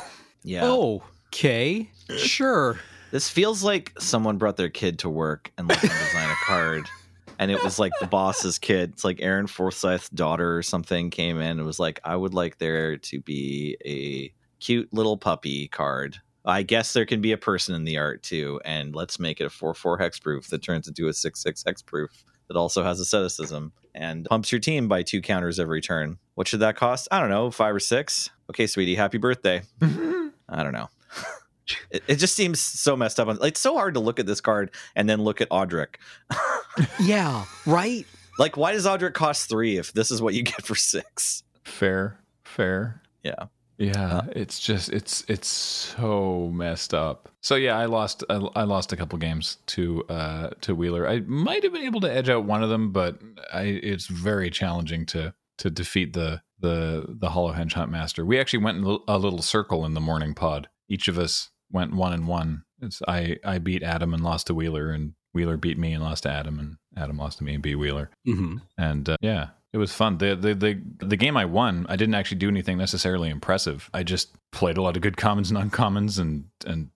[0.44, 0.62] Yeah.
[0.66, 1.90] Oh, okay.
[2.18, 2.80] Sure.
[3.12, 6.86] This feels like someone brought their kid to work and let them design a card.
[7.40, 8.92] And it was like the boss's kid.
[8.94, 12.58] It's like Aaron Forsythe's daughter or something came in and was like, I would like
[12.58, 16.18] there to be a cute little puppy card.
[16.46, 18.62] I guess there can be a person in the art too.
[18.64, 22.10] And let's make it a 4 4 hexproof that turns into a 6 6 hexproof
[22.48, 26.18] that also has asceticism and pumps your team by two counters every turn.
[26.36, 27.08] What should that cost?
[27.12, 28.30] I don't know, five or six.
[28.50, 29.64] Okay, sweetie, happy birthday.
[29.82, 30.90] I don't know.
[31.90, 33.28] It, it just seems so messed up.
[33.42, 35.96] It's so hard to look at this card and then look at Audric.
[37.00, 38.06] Yeah, right?
[38.38, 41.44] Like, why does Audric cost three if this is what you get for six?
[41.64, 43.02] Fair, fair.
[43.24, 43.46] Yeah.
[43.78, 47.30] Yeah, it's just it's it's so messed up.
[47.42, 51.08] So yeah, I lost I, I lost a couple games to uh to Wheeler.
[51.08, 53.20] I might have been able to edge out one of them, but
[53.54, 58.26] I it's very challenging to to defeat the the the Hollowhenge Huntmaster.
[58.26, 60.70] We actually went in a a little circle in the morning pod.
[60.88, 62.64] Each of us went one and one.
[62.82, 66.24] It's I I beat Adam and lost to Wheeler, and Wheeler beat me and lost
[66.24, 68.10] to Adam, and Adam lost to me and beat Wheeler.
[68.26, 70.18] hmm And uh, yeah, it was fun.
[70.18, 73.90] The, the the the game I won, I didn't actually do anything necessarily impressive.
[73.94, 76.90] I just played a lot of good commons and uncommons, and and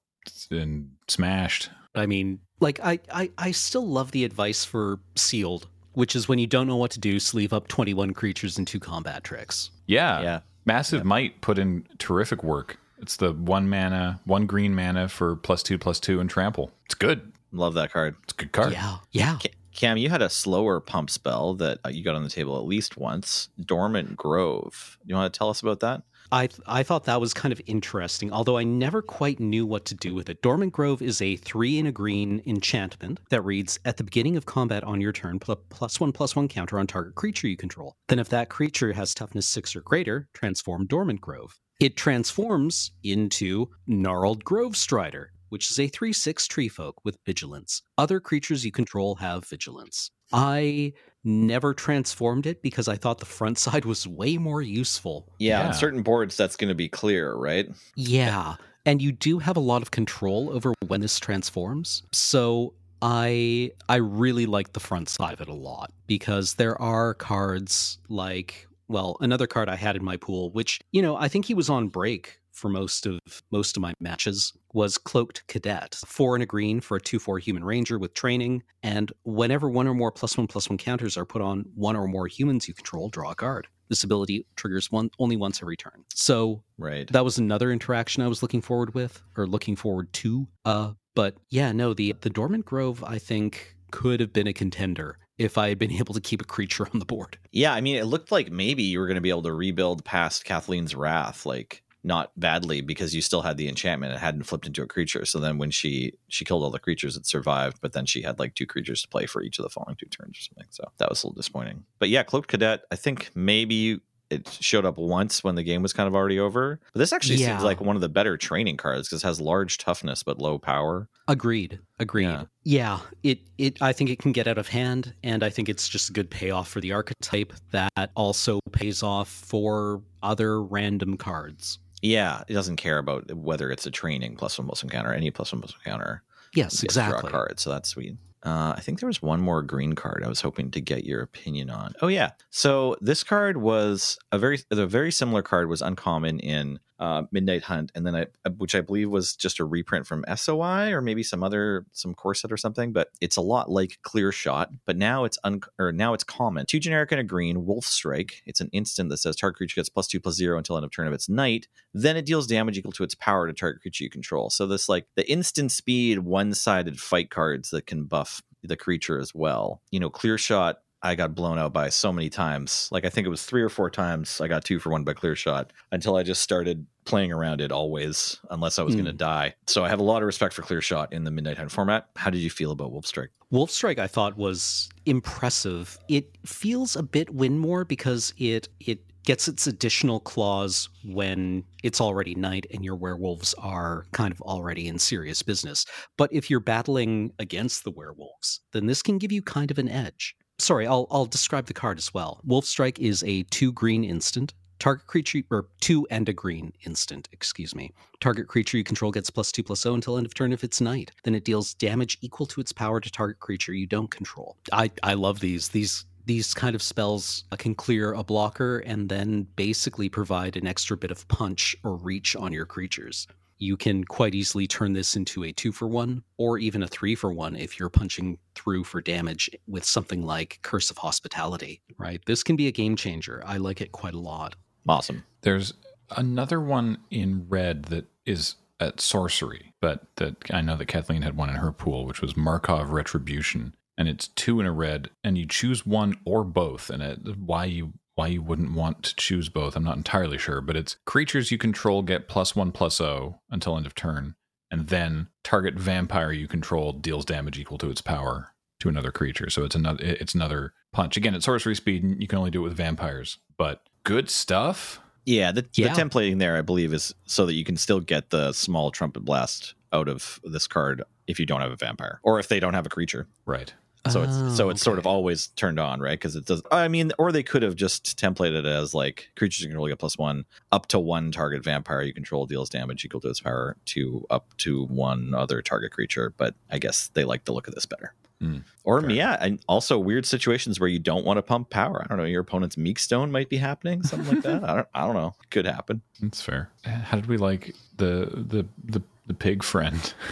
[0.50, 1.70] and smashed.
[1.96, 6.40] I mean, like I, I, I still love the advice for sealed, which is when
[6.40, 9.72] you don't know what to do, sleeve up 21 creatures and two combat tricks.
[9.88, 10.40] Yeah, Yeah.
[10.66, 12.78] Massive Might put in terrific work.
[13.02, 16.72] It's the one mana, one green mana for plus two, plus two, and trample.
[16.86, 17.32] It's good.
[17.52, 18.16] Love that card.
[18.24, 18.74] It's a good card.
[18.74, 18.98] Yeah.
[19.12, 19.38] Yeah.
[19.74, 22.66] Cam, you had a slower pump spell that uh, you got on the table at
[22.66, 23.50] least once.
[23.64, 24.98] Dormant Grove.
[25.06, 26.04] You want to tell us about that?
[26.32, 29.86] I th- I thought that was kind of interesting, although I never quite knew what
[29.86, 30.42] to do with it.
[30.42, 34.46] Dormant Grove is a three in a green enchantment that reads At the beginning of
[34.46, 37.58] combat on your turn, put a plus one plus one counter on target creature you
[37.58, 37.96] control.
[38.10, 41.58] Then, if that creature has toughness six or greater, transform Dormant Grove.
[41.80, 47.82] It transforms into Gnarled Grove Strider, which is a 3 6 tree folk with vigilance.
[47.98, 50.12] Other creatures you control have vigilance.
[50.34, 55.28] I never transformed it because I thought the front side was way more useful.
[55.40, 55.68] Yeah, Yeah.
[55.70, 57.68] on certain boards that's going to be clear, right?
[57.96, 58.56] Yeah.
[58.86, 62.04] And you do have a lot of control over when this transforms.
[62.12, 67.14] So I I really like the front side of it a lot because there are
[67.14, 71.46] cards like well, another card I had in my pool, which, you know, I think
[71.46, 73.20] he was on break for most of
[73.52, 75.96] most of my matches, was Cloaked Cadet.
[76.06, 79.88] Four and a green for a two four human ranger with training, and whenever one
[79.88, 82.74] or more plus one plus one counters are put on one or more humans you
[82.74, 83.68] control, draw a card.
[83.88, 86.04] This ability triggers one only once every turn.
[86.14, 87.08] So Right.
[87.12, 90.48] that was another interaction I was looking forward with or looking forward to.
[90.66, 95.18] Uh, but yeah, no, the the Dormant Grove I think could have been a contender
[95.40, 97.40] if I had been able to keep a creature on the board.
[97.52, 100.06] Yeah, I mean, it looked like maybe you were going to be able to rebuild
[100.06, 104.14] past Kathleen's Wrath, like not badly because you still had the enchantment.
[104.14, 105.26] It hadn't flipped into a creature.
[105.26, 107.80] So then when she she killed all the creatures, it survived.
[107.82, 110.06] But then she had like two creatures to play for each of the following two
[110.06, 110.68] turns or something.
[110.70, 111.84] So that was a little disappointing.
[111.98, 114.00] But yeah, Cloaked Cadet, I think maybe
[114.30, 116.80] it showed up once when the game was kind of already over.
[116.94, 117.50] But this actually Yeah.
[117.54, 120.60] seems like one of the better training cards because it has large toughness but low
[120.60, 121.10] power.
[121.28, 121.80] Agreed.
[122.00, 122.26] Agreed.
[122.26, 122.44] Yeah.
[122.64, 123.00] Yeah.
[123.24, 126.10] it it I think it can get out of hand and I think it's just
[126.10, 131.80] a good payoff for the archetype that also pays off for other random cards.
[132.02, 135.32] Yeah, it doesn't care about whether it's a training plus one plus one counter, any
[135.32, 136.24] plus one plus encounter.
[136.56, 137.20] Yes, exactly.
[137.22, 138.16] draw a card, so that's sweet.
[138.44, 141.22] Uh, I think there was one more green card I was hoping to get your
[141.22, 141.94] opinion on.
[142.02, 146.80] Oh yeah, so this card was a very the very similar card was uncommon in
[147.00, 150.92] uh, Midnight Hunt, and then I, which I believe was just a reprint from SOI
[150.92, 152.92] or maybe some other some core set or something.
[152.92, 156.66] But it's a lot like Clear Shot, but now it's un or now it's common.
[156.66, 157.66] Two generic and a green.
[157.66, 158.44] Wolf Strike.
[158.46, 160.92] It's an instant that says target creature gets plus two plus zero until end of
[160.92, 161.68] turn of its night.
[161.94, 164.50] Then it deals damage equal to its power to target creature you control.
[164.50, 169.20] So this like the instant speed one sided fight cards that can buff the creature
[169.20, 169.82] as well.
[169.92, 170.80] You know, Clear Shot.
[171.02, 172.90] I got blown out by so many times.
[172.92, 175.14] Like I think it was three or four times I got two for one by
[175.14, 179.00] Clear Shot until I just started playing around it always, unless I was Hmm.
[179.02, 179.56] going to die.
[179.68, 182.10] So I have a lot of respect for Clear Shot in the Midnight Hunt format.
[182.18, 183.32] How did you feel about Wolf Strike?
[183.50, 185.98] Wolf Strike I thought was impressive.
[186.10, 192.34] It feels a bit Winmore because it it gets its additional clause when it's already
[192.36, 195.86] night and your werewolves are kind of already in serious business.
[196.18, 199.88] But if you're battling against the werewolves, then this can give you kind of an
[199.90, 200.36] edge.
[200.60, 202.42] Sorry, I'll I'll describe the card as well.
[202.44, 204.54] Wolf Strike is a two green instant.
[204.78, 207.92] Target creature or two and a green instant, excuse me.
[208.22, 210.80] Target creature you control gets plus two plus zero until end of turn if it's
[210.80, 211.12] night.
[211.24, 214.58] Then it deals damage equal to its power to target creature you don't control.
[214.72, 215.70] I I love these.
[215.70, 220.96] These these kind of spells can clear a blocker and then basically provide an extra
[220.96, 223.28] bit of punch or reach on your creatures.
[223.60, 227.14] You can quite easily turn this into a two for one or even a three
[227.14, 232.22] for one if you're punching through for damage with something like Curse of Hospitality, right?
[232.26, 233.44] This can be a game changer.
[233.46, 234.56] I like it quite a lot.
[234.88, 235.26] Awesome.
[235.42, 235.74] There's
[236.16, 241.36] another one in red that is at sorcery, but that I know that Kathleen had
[241.36, 245.38] one in her pool, which was Markov Retribution, and it's two in a red, and
[245.38, 246.90] you choose one or both.
[246.90, 250.60] And it, why you why you wouldn't want to choose both, I'm not entirely sure,
[250.60, 254.36] but it's creatures you control get plus one plus O until end of turn,
[254.70, 258.50] and then target vampire you control deals damage equal to its power
[258.82, 259.50] to another creature.
[259.50, 261.16] So it's another it's another punch.
[261.16, 265.00] Again, at sorcery speed, and you can only do it with vampires, but good stuff.
[265.26, 265.94] Yeah, the, Yeah.
[265.94, 269.22] the templating there, I believe, is so that you can still get the small trumpet
[269.24, 272.74] blast out of this card if you don't have a vampire or if they don't
[272.74, 273.28] have a creature.
[273.46, 273.74] Right.
[274.10, 276.18] So it's so Oh, it's sort of always turned on, right?
[276.18, 276.62] Because it does.
[276.72, 280.00] I mean, or they could have just templated it as like creatures you control get
[280.00, 283.76] plus one up to one target vampire you control deals damage equal to its power
[283.86, 286.34] to up to one other target creature.
[286.38, 288.14] But I guess they like the look of this better.
[288.42, 289.10] Mm, or fair.
[289.10, 292.02] yeah, and also weird situations where you don't want to pump power.
[292.02, 292.24] I don't know.
[292.24, 294.64] Your opponent's meek stone might be happening, something like that.
[294.70, 294.88] I don't.
[294.94, 295.36] I don't know.
[295.50, 296.02] Could happen.
[296.22, 296.70] That's fair.
[296.86, 300.14] How did we like the the the, the pig friend?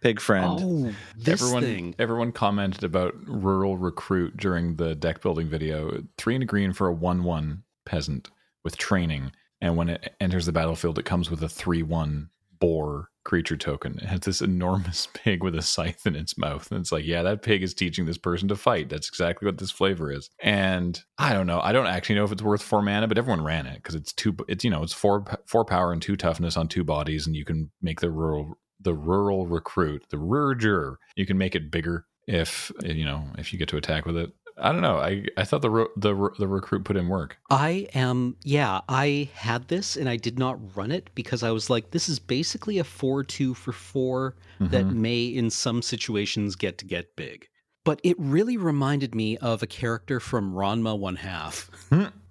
[0.00, 0.60] Pig friend.
[0.62, 1.94] Oh, this everyone thing.
[1.98, 6.02] everyone commented about rural recruit during the deck building video.
[6.16, 8.30] Three and a green for a one one peasant
[8.62, 12.30] with training, and when it enters the battlefield, it comes with a three one
[12.60, 13.98] boar creature token.
[13.98, 17.22] It has this enormous pig with a scythe in its mouth, and it's like, yeah,
[17.22, 18.88] that pig is teaching this person to fight.
[18.88, 20.30] That's exactly what this flavor is.
[20.40, 21.60] And I don't know.
[21.60, 24.12] I don't actually know if it's worth four mana, but everyone ran it because it's
[24.12, 24.36] two.
[24.48, 27.44] It's you know, it's four four power and two toughness on two bodies, and you
[27.44, 30.96] can make the rural the rural recruit, the Rurger.
[31.16, 34.32] You can make it bigger if you know if you get to attack with it.
[34.60, 34.98] I don't know.
[34.98, 37.38] I I thought the the the recruit put in work.
[37.48, 41.70] I am, yeah, I had this and I did not run it because I was
[41.70, 44.92] like, this is basically a 4 2 for 4 that Mhm.
[44.94, 47.46] may, in some situations, get to get big.
[47.84, 51.70] But it really reminded me of a character from Ranma One Half.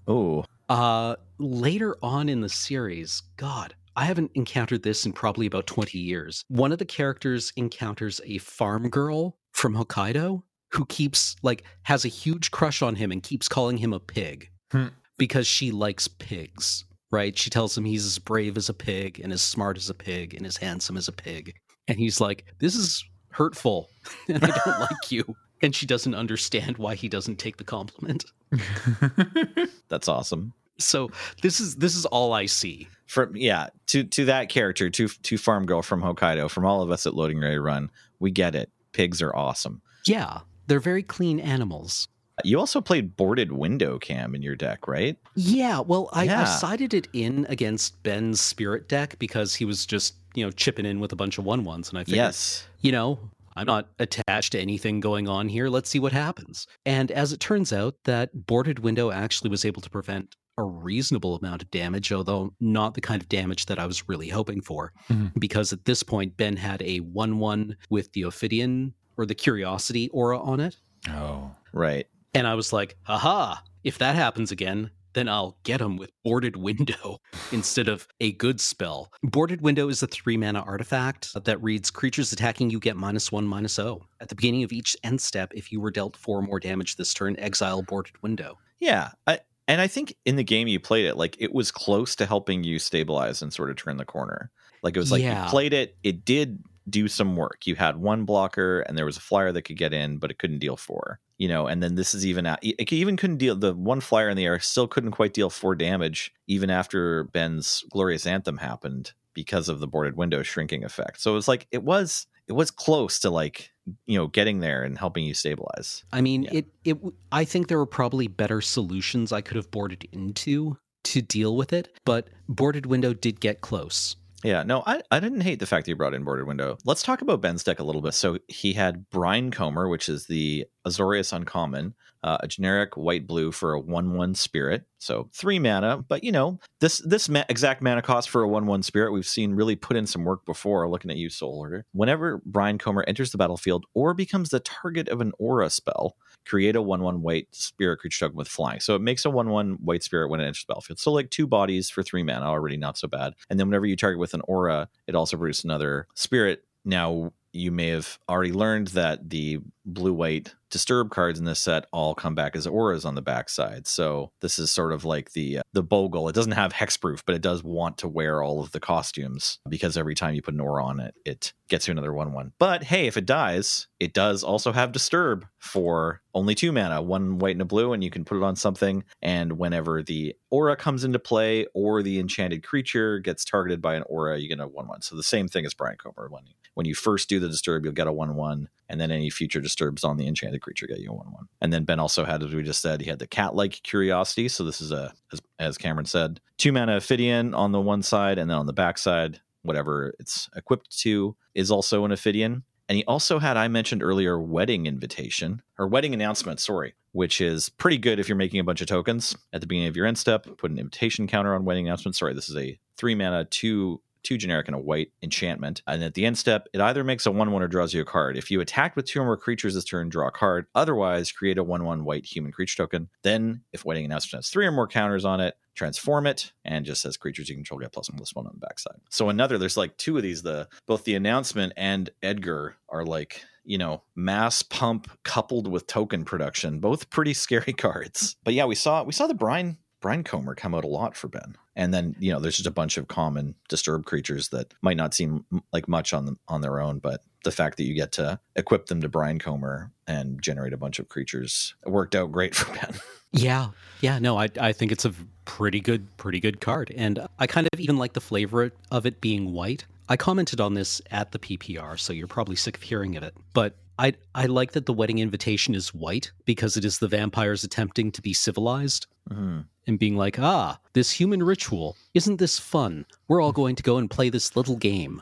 [0.07, 5.65] Oh, Uh, later on in the series, God, I haven't encountered this in probably about
[5.67, 6.43] 20 years.
[6.49, 12.09] One of the characters encounters a farm girl from Hokkaido who keeps, like, has a
[12.09, 14.87] huge crush on him and keeps calling him a pig Hmm.
[15.17, 17.35] because she likes pigs, right?
[17.37, 20.35] She tells him he's as brave as a pig and as smart as a pig
[20.35, 21.55] and as handsome as a pig.
[21.87, 23.89] And he's like, This is hurtful
[24.27, 25.35] and I don't like you.
[25.63, 28.25] And she doesn't understand why he doesn't take the compliment.
[29.89, 30.53] that's awesome.
[30.77, 31.09] So
[31.41, 32.87] this is this is all I see.
[33.07, 36.91] For yeah, to to that character, to to farm girl from Hokkaido, from all of
[36.91, 37.89] us at Loading Ready Run,
[38.19, 38.69] we get it.
[38.91, 39.81] Pigs are awesome.
[40.05, 42.07] Yeah, they're very clean animals.
[42.43, 45.17] You also played boarded window cam in your deck, right?
[45.35, 50.15] Yeah, well, I, I sided it in against Ben's spirit deck because he was just
[50.35, 52.67] you know chipping in with a bunch of one ones, and I figured, Yes.
[52.81, 53.17] you know,
[53.55, 55.67] I'm not attached to anything going on here.
[55.69, 56.67] Let's see what happens.
[56.85, 61.35] And as it turns out, that boarded window actually was able to prevent a reasonable
[61.35, 64.91] amount of damage, although not the kind of damage that I was really hoping for.
[65.09, 65.31] Mhm.
[65.39, 70.09] Because at this point, Ben had a 1 1 with the Ophidian or the Curiosity
[70.09, 70.77] aura on it.
[71.09, 72.07] oh, Right.
[72.33, 76.55] And I was like, haha, if that happens again, then I'll get him with Boarded
[76.57, 77.19] Window
[77.51, 79.11] instead of a good spell.
[79.23, 83.47] Boarded Window is a three mana artifact that reads creatures attacking you get minus one,
[83.47, 84.03] minus O.
[84.19, 87.13] At the beginning of each end step, if you were dealt four more damage this
[87.13, 88.57] turn, exile Boarded Window.
[88.79, 89.09] Yeah.
[89.25, 92.25] I, and I think in the game you played it, like it was close to
[92.25, 94.49] helping you stabilize and sort of turn the corner.
[94.83, 95.43] Like it was like Yeah.
[95.45, 97.67] you played it, it did do some work.
[97.67, 100.39] You had one blocker and there was a flyer that could get in, but it
[100.39, 101.19] couldn't deal four.
[101.37, 104.29] You know, and then this is even at, it even couldn't deal the one flyer
[104.29, 109.11] in the air still couldn't quite deal four damage even after Ben's glorious anthem happened
[109.33, 111.21] because of the boarded window shrinking effect.
[111.21, 113.71] So it was like it was it was close to like
[114.05, 116.03] you know getting there and helping you stabilize.
[116.11, 116.53] I mean, Yeah.
[116.53, 116.97] it, it,
[117.31, 121.71] I think there were probably better solutions I could have boarded into to deal with
[121.73, 124.15] it, but Boarded Window did get close.
[124.43, 126.77] Yeah, no, I, I didn't hate the fact that you brought in Boarded Window.
[126.85, 128.13] Let's talk about Ben's deck a little bit.
[128.13, 131.95] So he had Brine Comber, which is the Azorius Uncommon,
[132.27, 134.83] uh, a generic white blue for a 1 1 spirit.
[134.99, 138.65] So three mana, but you know, this this ma- exact mana cost for a 1
[138.65, 141.85] 1 spirit we've seen really put in some work before looking at you, Soul Order.
[141.93, 146.75] Whenever Brine Comber enters the battlefield or becomes the target of an aura spell, create
[146.75, 148.81] a 1 1 white spirit creature token with flying.
[148.81, 150.99] So it makes a 1 1 white spirit when it enters the battlefield.
[150.99, 153.35] So like two bodies for three mana, already not so bad.
[153.49, 156.65] And then whenever you target with an aura, it also produces another spirit.
[156.83, 161.85] Now, you may have already learned that the blue white disturb cards in this set
[161.93, 163.87] all come back as auras on the backside.
[163.87, 166.27] So this is sort of like the uh, the bogle.
[166.27, 169.97] It doesn't have hexproof, but it does want to wear all of the costumes because
[169.97, 172.51] every time you put an aura on it, it gets you another one one.
[172.59, 177.39] But hey, if it dies, it does also have disturb for only two mana, one
[177.39, 179.03] white and a blue, and you can put it on something.
[179.21, 184.03] And whenever the aura comes into play or the enchanted creature gets targeted by an
[184.03, 185.01] aura, you get a one one.
[185.01, 186.27] So the same thing as Brine Comber.
[186.29, 189.09] When you, when you first do the disturb, you'll get a one one, and then
[189.09, 191.47] any future disturbs on the enchanted creature get you a one one.
[191.59, 194.47] And then Ben also had, as we just said, he had the cat like curiosity.
[194.47, 198.37] So this is a as, as Cameron said, two mana Ophidian on the one side,
[198.37, 202.61] and then on the back side, whatever it's equipped to is also an Ophidian.
[202.87, 207.69] And he also had, I mentioned earlier, wedding invitation or wedding announcement, sorry, which is
[207.69, 210.19] pretty good if you're making a bunch of tokens at the beginning of your end
[210.19, 210.45] step.
[210.57, 212.15] Put an invitation counter on wedding announcement.
[212.15, 215.81] Sorry, this is a three mana, two two generic and a white enchantment.
[215.87, 218.05] And at the end step, it either makes a 1 1 or draws you a
[218.05, 218.35] card.
[218.35, 220.65] If you attack with two or more creatures this turn, draw a card.
[220.75, 223.07] Otherwise, create a 1 1 white human creature token.
[223.23, 227.01] Then, if Wedding Announcement has three or more counters on it, transform it and just
[227.01, 228.99] says creatures you control get plus one plus one on the backside.
[229.09, 230.41] So another, there's like two of these.
[230.41, 236.25] The both the announcement and Edgar are like you know mass pump coupled with token
[236.25, 238.35] production, both pretty scary cards.
[238.43, 241.27] But yeah, we saw we saw the brine brine comber come out a lot for
[241.27, 241.55] Ben.
[241.77, 245.13] And then you know there's just a bunch of common disturbed creatures that might not
[245.13, 248.39] seem like much on them on their own, but the fact that you get to
[248.55, 252.73] equip them to brine comber and generate a bunch of creatures worked out great for
[252.73, 252.99] Ben.
[253.31, 253.69] Yeah,
[254.01, 255.13] yeah, no, I I think it's a
[255.45, 259.21] pretty good pretty good card, and I kind of even like the flavor of it
[259.21, 259.85] being white.
[260.09, 263.35] I commented on this at the PPR, so you're probably sick of hearing of it,
[263.53, 267.63] but I I like that the wedding invitation is white because it is the vampires
[267.63, 269.59] attempting to be civilized Mm-hmm.
[269.87, 273.05] And being like, ah, this human ritual isn't this fun?
[273.27, 275.21] We're all going to go and play this little game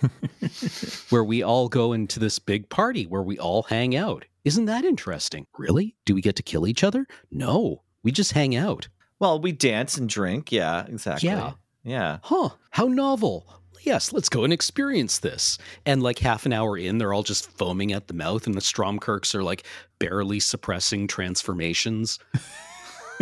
[1.10, 4.24] where we all go into this big party where we all hang out.
[4.44, 5.46] Isn't that interesting?
[5.56, 5.94] Really?
[6.04, 7.06] Do we get to kill each other?
[7.30, 8.88] No, we just hang out.
[9.20, 10.50] Well, we dance and drink.
[10.50, 11.28] Yeah, exactly.
[11.28, 11.52] Yeah.
[11.84, 12.18] Yeah.
[12.22, 13.46] Huh, how novel.
[13.82, 15.58] Yes, let's go and experience this.
[15.84, 18.60] And like half an hour in, they're all just foaming at the mouth, and the
[18.60, 19.64] Stromkirks are like
[19.98, 22.18] barely suppressing transformations.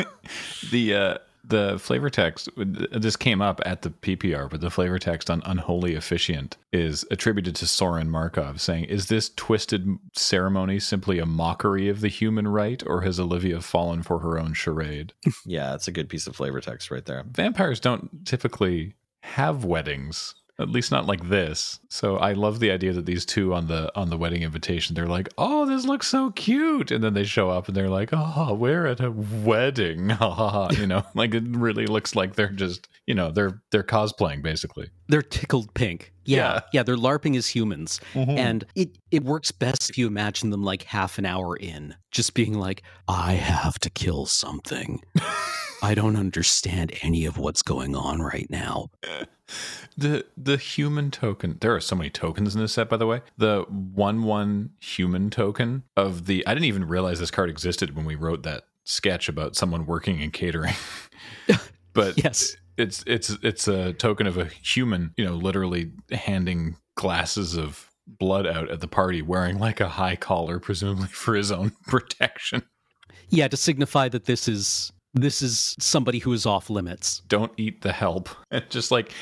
[0.70, 5.30] the uh, the flavor text this came up at the PPR, but the flavor text
[5.30, 11.26] on unholy officiant is attributed to Sorin Markov, saying, "Is this twisted ceremony simply a
[11.26, 15.12] mockery of the human rite, or has Olivia fallen for her own charade?"
[15.46, 17.24] Yeah, it's a good piece of flavor text right there.
[17.26, 21.80] Vampires don't typically have weddings at least not like this.
[21.88, 25.06] So I love the idea that these two on the on the wedding invitation, they're
[25.06, 28.54] like, "Oh, this looks so cute," and then they show up and they're like, "Oh,
[28.54, 30.10] we're at a wedding,"
[30.72, 34.90] you know, like it really looks like they're just, you know, they're they're cosplaying basically.
[35.08, 36.12] They're tickled pink.
[36.30, 36.60] Yeah, Yeah.
[36.72, 38.38] yeah, they're larping as humans, Mm-hmm.
[38.38, 42.34] and it it works best if you imagine them like half an hour in, just
[42.34, 45.02] being like, "I have to kill something."
[45.82, 48.88] I don't understand any of what's going on right now.
[49.96, 51.56] The the human token.
[51.60, 53.22] There are so many tokens in this set, by the way.
[53.38, 56.46] The one one human token of the.
[56.46, 60.20] I didn't even realize this card existed when we wrote that sketch about someone working
[60.20, 60.74] in catering.
[61.94, 62.56] but Yes.
[62.76, 68.46] It's it's it's a token of a human, you know, literally handing glasses of blood
[68.46, 72.62] out at the party, wearing like a high collar, presumably for his own protection.
[73.28, 77.22] Yeah, to signify that this is this is somebody who is off limits.
[77.28, 78.28] Don't eat the help.
[78.50, 79.12] And just like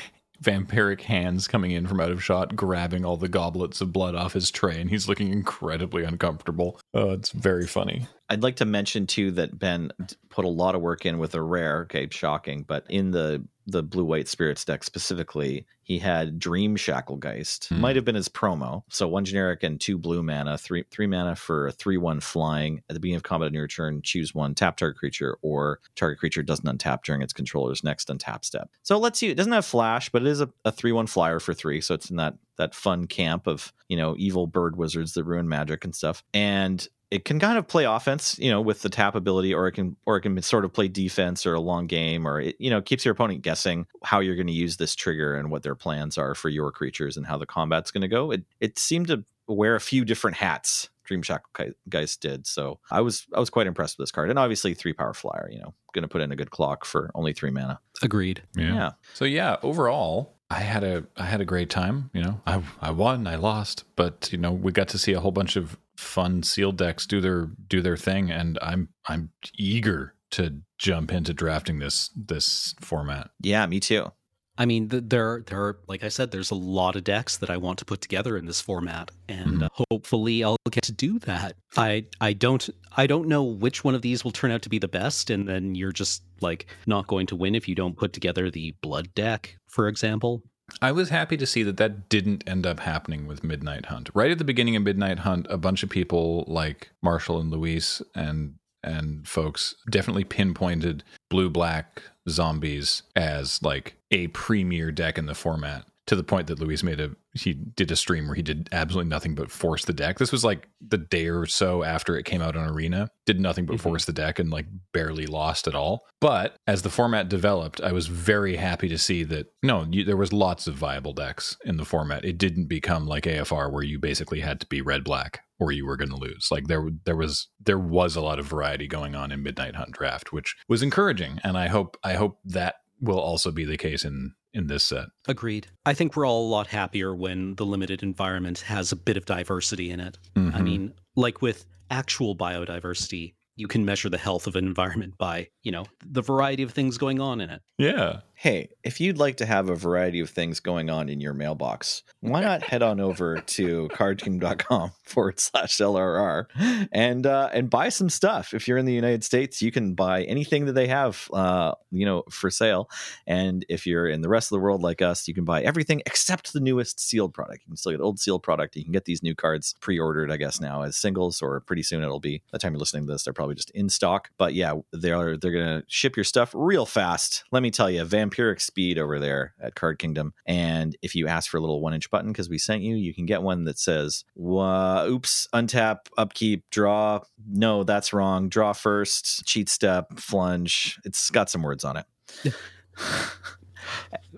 [0.41, 4.33] vampiric hands coming in from out of shot, grabbing all the goblets of blood off
[4.33, 6.79] his tray, and he's looking incredibly uncomfortable.
[6.93, 8.07] Oh, it's very funny.
[8.29, 9.91] I'd like to mention too that Ben
[10.29, 11.81] put a lot of work in with a rare.
[11.81, 17.69] Okay, shocking, but in the the blue white spirits deck specifically, he had Dreamshackle Geist.
[17.69, 17.81] Hmm.
[17.81, 18.83] Might have been his promo.
[18.89, 22.81] So one generic and two blue mana, three three mana for a three one flying.
[22.89, 26.19] At the beginning of combat on your turn, choose one tap target creature, or target
[26.19, 28.69] creature doesn't untap during its controller's next untap step.
[28.83, 29.31] So it lets you.
[29.31, 31.81] It doesn't have flash, but it is a, a three one flyer for three.
[31.81, 35.49] So it's in that that fun camp of you know evil bird wizards that ruin
[35.49, 36.23] magic and stuff.
[36.33, 39.71] And it can kind of play offense, you know, with the tap ability, or it
[39.71, 42.69] can or it can sort of play defense or a long game, or it you
[42.69, 45.75] know keeps your opponent guessing how you're going to use this trigger and what their
[45.75, 48.31] plans are for your creatures and how the combat's going to go.
[48.31, 50.89] It it seemed to wear a few different hats.
[51.03, 52.79] Dream Shackle guys did so.
[52.91, 55.49] I was I was quite impressed with this card, and obviously three power flyer.
[55.51, 57.79] You know, going to put in a good clock for only three mana.
[58.03, 58.43] Agreed.
[58.55, 62.11] Yeah, So yeah, overall, I had a I had a great time.
[62.13, 65.19] You know, I I won, I lost, but you know, we got to see a
[65.19, 70.15] whole bunch of fun seal decks do their do their thing, and I'm I'm eager
[70.31, 73.29] to jump into drafting this this format.
[73.41, 74.11] yeah, me too.
[74.57, 77.49] I mean, th- there, there are, like I said, there's a lot of decks that
[77.49, 79.63] I want to put together in this format, and Mhm.
[79.63, 81.55] uh, hopefully, I'll get to do that.
[81.77, 84.77] I, I don't, I don't know which one of these will turn out to be
[84.77, 88.11] the best, and then you're just like not going to win if you don't put
[88.11, 90.43] together the blood deck, for example.
[90.81, 94.09] I was happy to see that that didn't end up happening with Midnight Hunt.
[94.13, 98.01] Right at the beginning of Midnight Hunt, a bunch of people like Marshall and Luis
[98.15, 105.35] and and folks definitely pinpointed blue black zombies as like a premier deck in the
[105.35, 108.67] format to the point that Luis made a he did a stream where he did
[108.71, 110.17] absolutely nothing but force the deck.
[110.17, 113.09] This was like the day or so after it came out on Arena.
[113.27, 113.81] Did nothing but Mhm.
[113.81, 116.07] force the deck and like barely lost at all.
[116.19, 120.17] But as the format developed, I was very happy to see that no, you, there
[120.17, 122.25] was lots of viable decks in the format.
[122.25, 125.85] It didn't become like AFR where you basically had to be red black or you
[125.85, 126.47] were going to lose.
[126.49, 129.91] Like there there was there was a lot of variety going on in Midnight Hunt
[129.91, 134.03] draft, which was encouraging and I hope I hope that will also be the case
[134.03, 135.07] in in this set.
[135.27, 135.67] Agreed.
[135.85, 139.25] I think we're all a lot happier when the limited environment has a bit of
[139.25, 140.17] diversity in it.
[140.35, 140.63] I Mhm.
[140.63, 145.71] mean, like with actual biodiversity, you can measure the health of an environment by, you
[145.71, 147.61] know, the variety of things going on in it.
[147.77, 148.21] yeah.
[148.41, 152.03] Hey, if you'd like to have a variety of things going on in your mailbox,
[152.21, 156.45] why not head on over to cardkingdom.com forward slash LRR
[156.93, 158.53] and uh, and buy some stuff.
[158.53, 162.05] If you're in the United States, you can buy anything that they have, uh, you
[162.05, 162.89] know, for sale.
[163.27, 166.01] And if you're in the rest of the world like us, you can buy everything
[166.05, 167.63] except the newest sealed product.
[167.65, 168.77] You can still get old sealed product.
[168.77, 172.03] You can get these new cards pre-ordered, I guess now as singles, or pretty soon
[172.03, 172.37] it'll be.
[172.37, 174.29] By the time you're listening to this, they're probably just in stock.
[174.37, 177.43] But yeah, they're they're gonna ship your stuff real fast.
[177.51, 180.33] Let me tell you, vampiric speed over there at Card Kingdom.
[180.45, 183.13] And if you ask for a little one inch button because we sent you, you
[183.13, 188.49] can get one that says, "Oops, untap, upkeep, draw." No, that's wrong.
[188.49, 190.97] Draw first, cheat step, flunge.
[191.05, 192.05] It's got some words on it.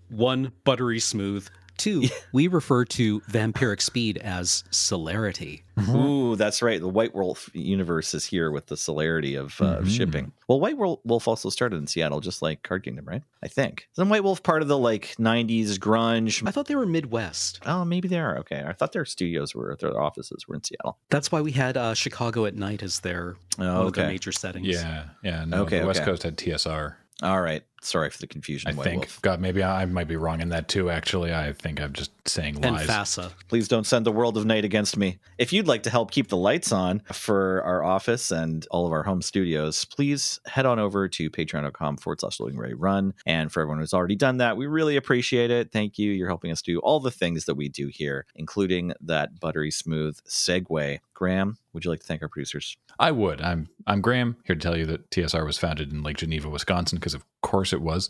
[0.09, 1.47] One, buttery smooth.
[1.81, 5.63] Two, we refer to vampiric speed as celerity.
[5.89, 6.79] Ooh, that's right.
[6.79, 9.97] The White Wolf universe is here with the celerity of, uh, of Mhm.
[9.97, 10.31] shipping.
[10.47, 13.23] Well, White Wolf Wolf also started in Seattle, just like Card Kingdom, right?
[13.41, 13.87] I think.
[13.95, 16.45] Isn't White Wolf part of the like '90s grunge?
[16.47, 17.59] I thought they were Midwest.
[17.65, 18.37] Oh, maybe they are.
[18.39, 20.99] Okay, I thought their studios were, their offices were in Seattle.
[21.09, 24.13] That's why we had uh, Chicago at night as their Oh, one of their okay.
[24.13, 24.67] major settings.
[24.67, 25.05] Yeah.
[25.23, 25.45] Yeah.
[25.45, 26.11] No, Okay, the West okay.
[26.11, 26.97] Coast had TSR.
[27.23, 27.63] All right.
[27.83, 28.71] Sorry for the confusion.
[28.71, 29.01] I White think.
[29.01, 29.21] Wolf.
[29.21, 30.89] God, maybe I might be wrong in that too.
[30.89, 32.65] Actually, I think I'm just saying lies.
[32.65, 32.87] And lies.
[32.87, 33.31] FASA.
[33.47, 35.19] Please don't send the world of night against me.
[35.39, 38.91] If you'd like to help keep the lights on for our office and all of
[38.91, 43.13] our home studios, please head on over to patreon.com forward slash loading ready run.
[43.25, 45.71] And for everyone who's already done that, we really appreciate it.
[45.71, 46.11] Thank you.
[46.11, 50.19] You're helping us do all the things that we do here, including that buttery smooth
[50.27, 50.99] segue.
[51.13, 52.77] Graham, would you like to thank our producers?
[52.99, 53.41] I would.
[53.41, 56.97] I'm I'm Graham here to tell you that TSR was founded in Lake Geneva, Wisconsin,
[56.97, 58.09] because of course it was.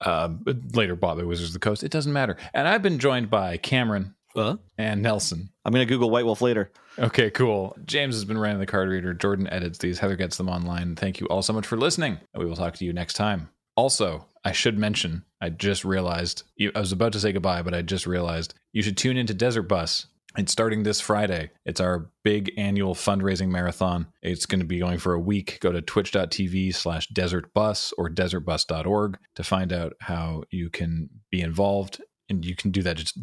[0.00, 0.30] Uh,
[0.74, 1.84] later bought by Wizards of the Coast.
[1.84, 2.36] It doesn't matter.
[2.52, 5.50] And I've been joined by Cameron Uh, and Nelson.
[5.64, 6.72] I'm going to Google White Wolf later.
[6.98, 7.76] Okay, cool.
[7.84, 9.14] James has been running the card reader.
[9.14, 9.98] Jordan edits these.
[9.98, 10.96] Heather gets them online.
[10.96, 12.18] Thank you all so much for listening.
[12.34, 13.50] We will talk to you next time.
[13.76, 16.42] Also, I should mention, I just realized,
[16.74, 19.62] I was about to say goodbye, but I just realized you should tune into Desert
[19.62, 20.06] Bus.
[20.36, 21.50] It's starting this Friday.
[21.66, 24.06] It's our big annual fundraising marathon.
[24.22, 25.58] It's going to be going for a week.
[25.60, 32.00] Go to twitch.tv slash desertbus or desertbus.org to find out how you can be involved.
[32.28, 33.18] And you can do that just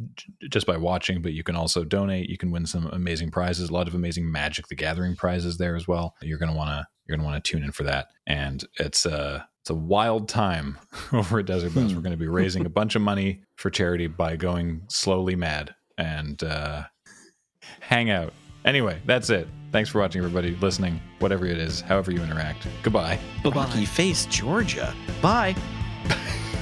[0.52, 2.30] just by watching but you can also donate.
[2.30, 5.76] You can win some amazing prizes a lot of amazing magic the gathering prizes there
[5.76, 6.16] as well.
[6.22, 8.10] You're going to want to you're going to want to tune in for that.
[8.28, 10.78] And it's a it's a wild time
[11.12, 11.94] over at desert bus.
[11.94, 15.74] We're going to be raising a bunch of money for charity by going slowly mad.
[15.98, 16.84] And uh
[17.90, 18.32] hang out
[18.66, 23.18] anyway that's it thanks for watching everybody listening whatever it is however you interact goodbye
[23.44, 23.64] bye bye.
[23.66, 24.94] Rocky Face, Georgia.
[25.24, 25.56] Bye.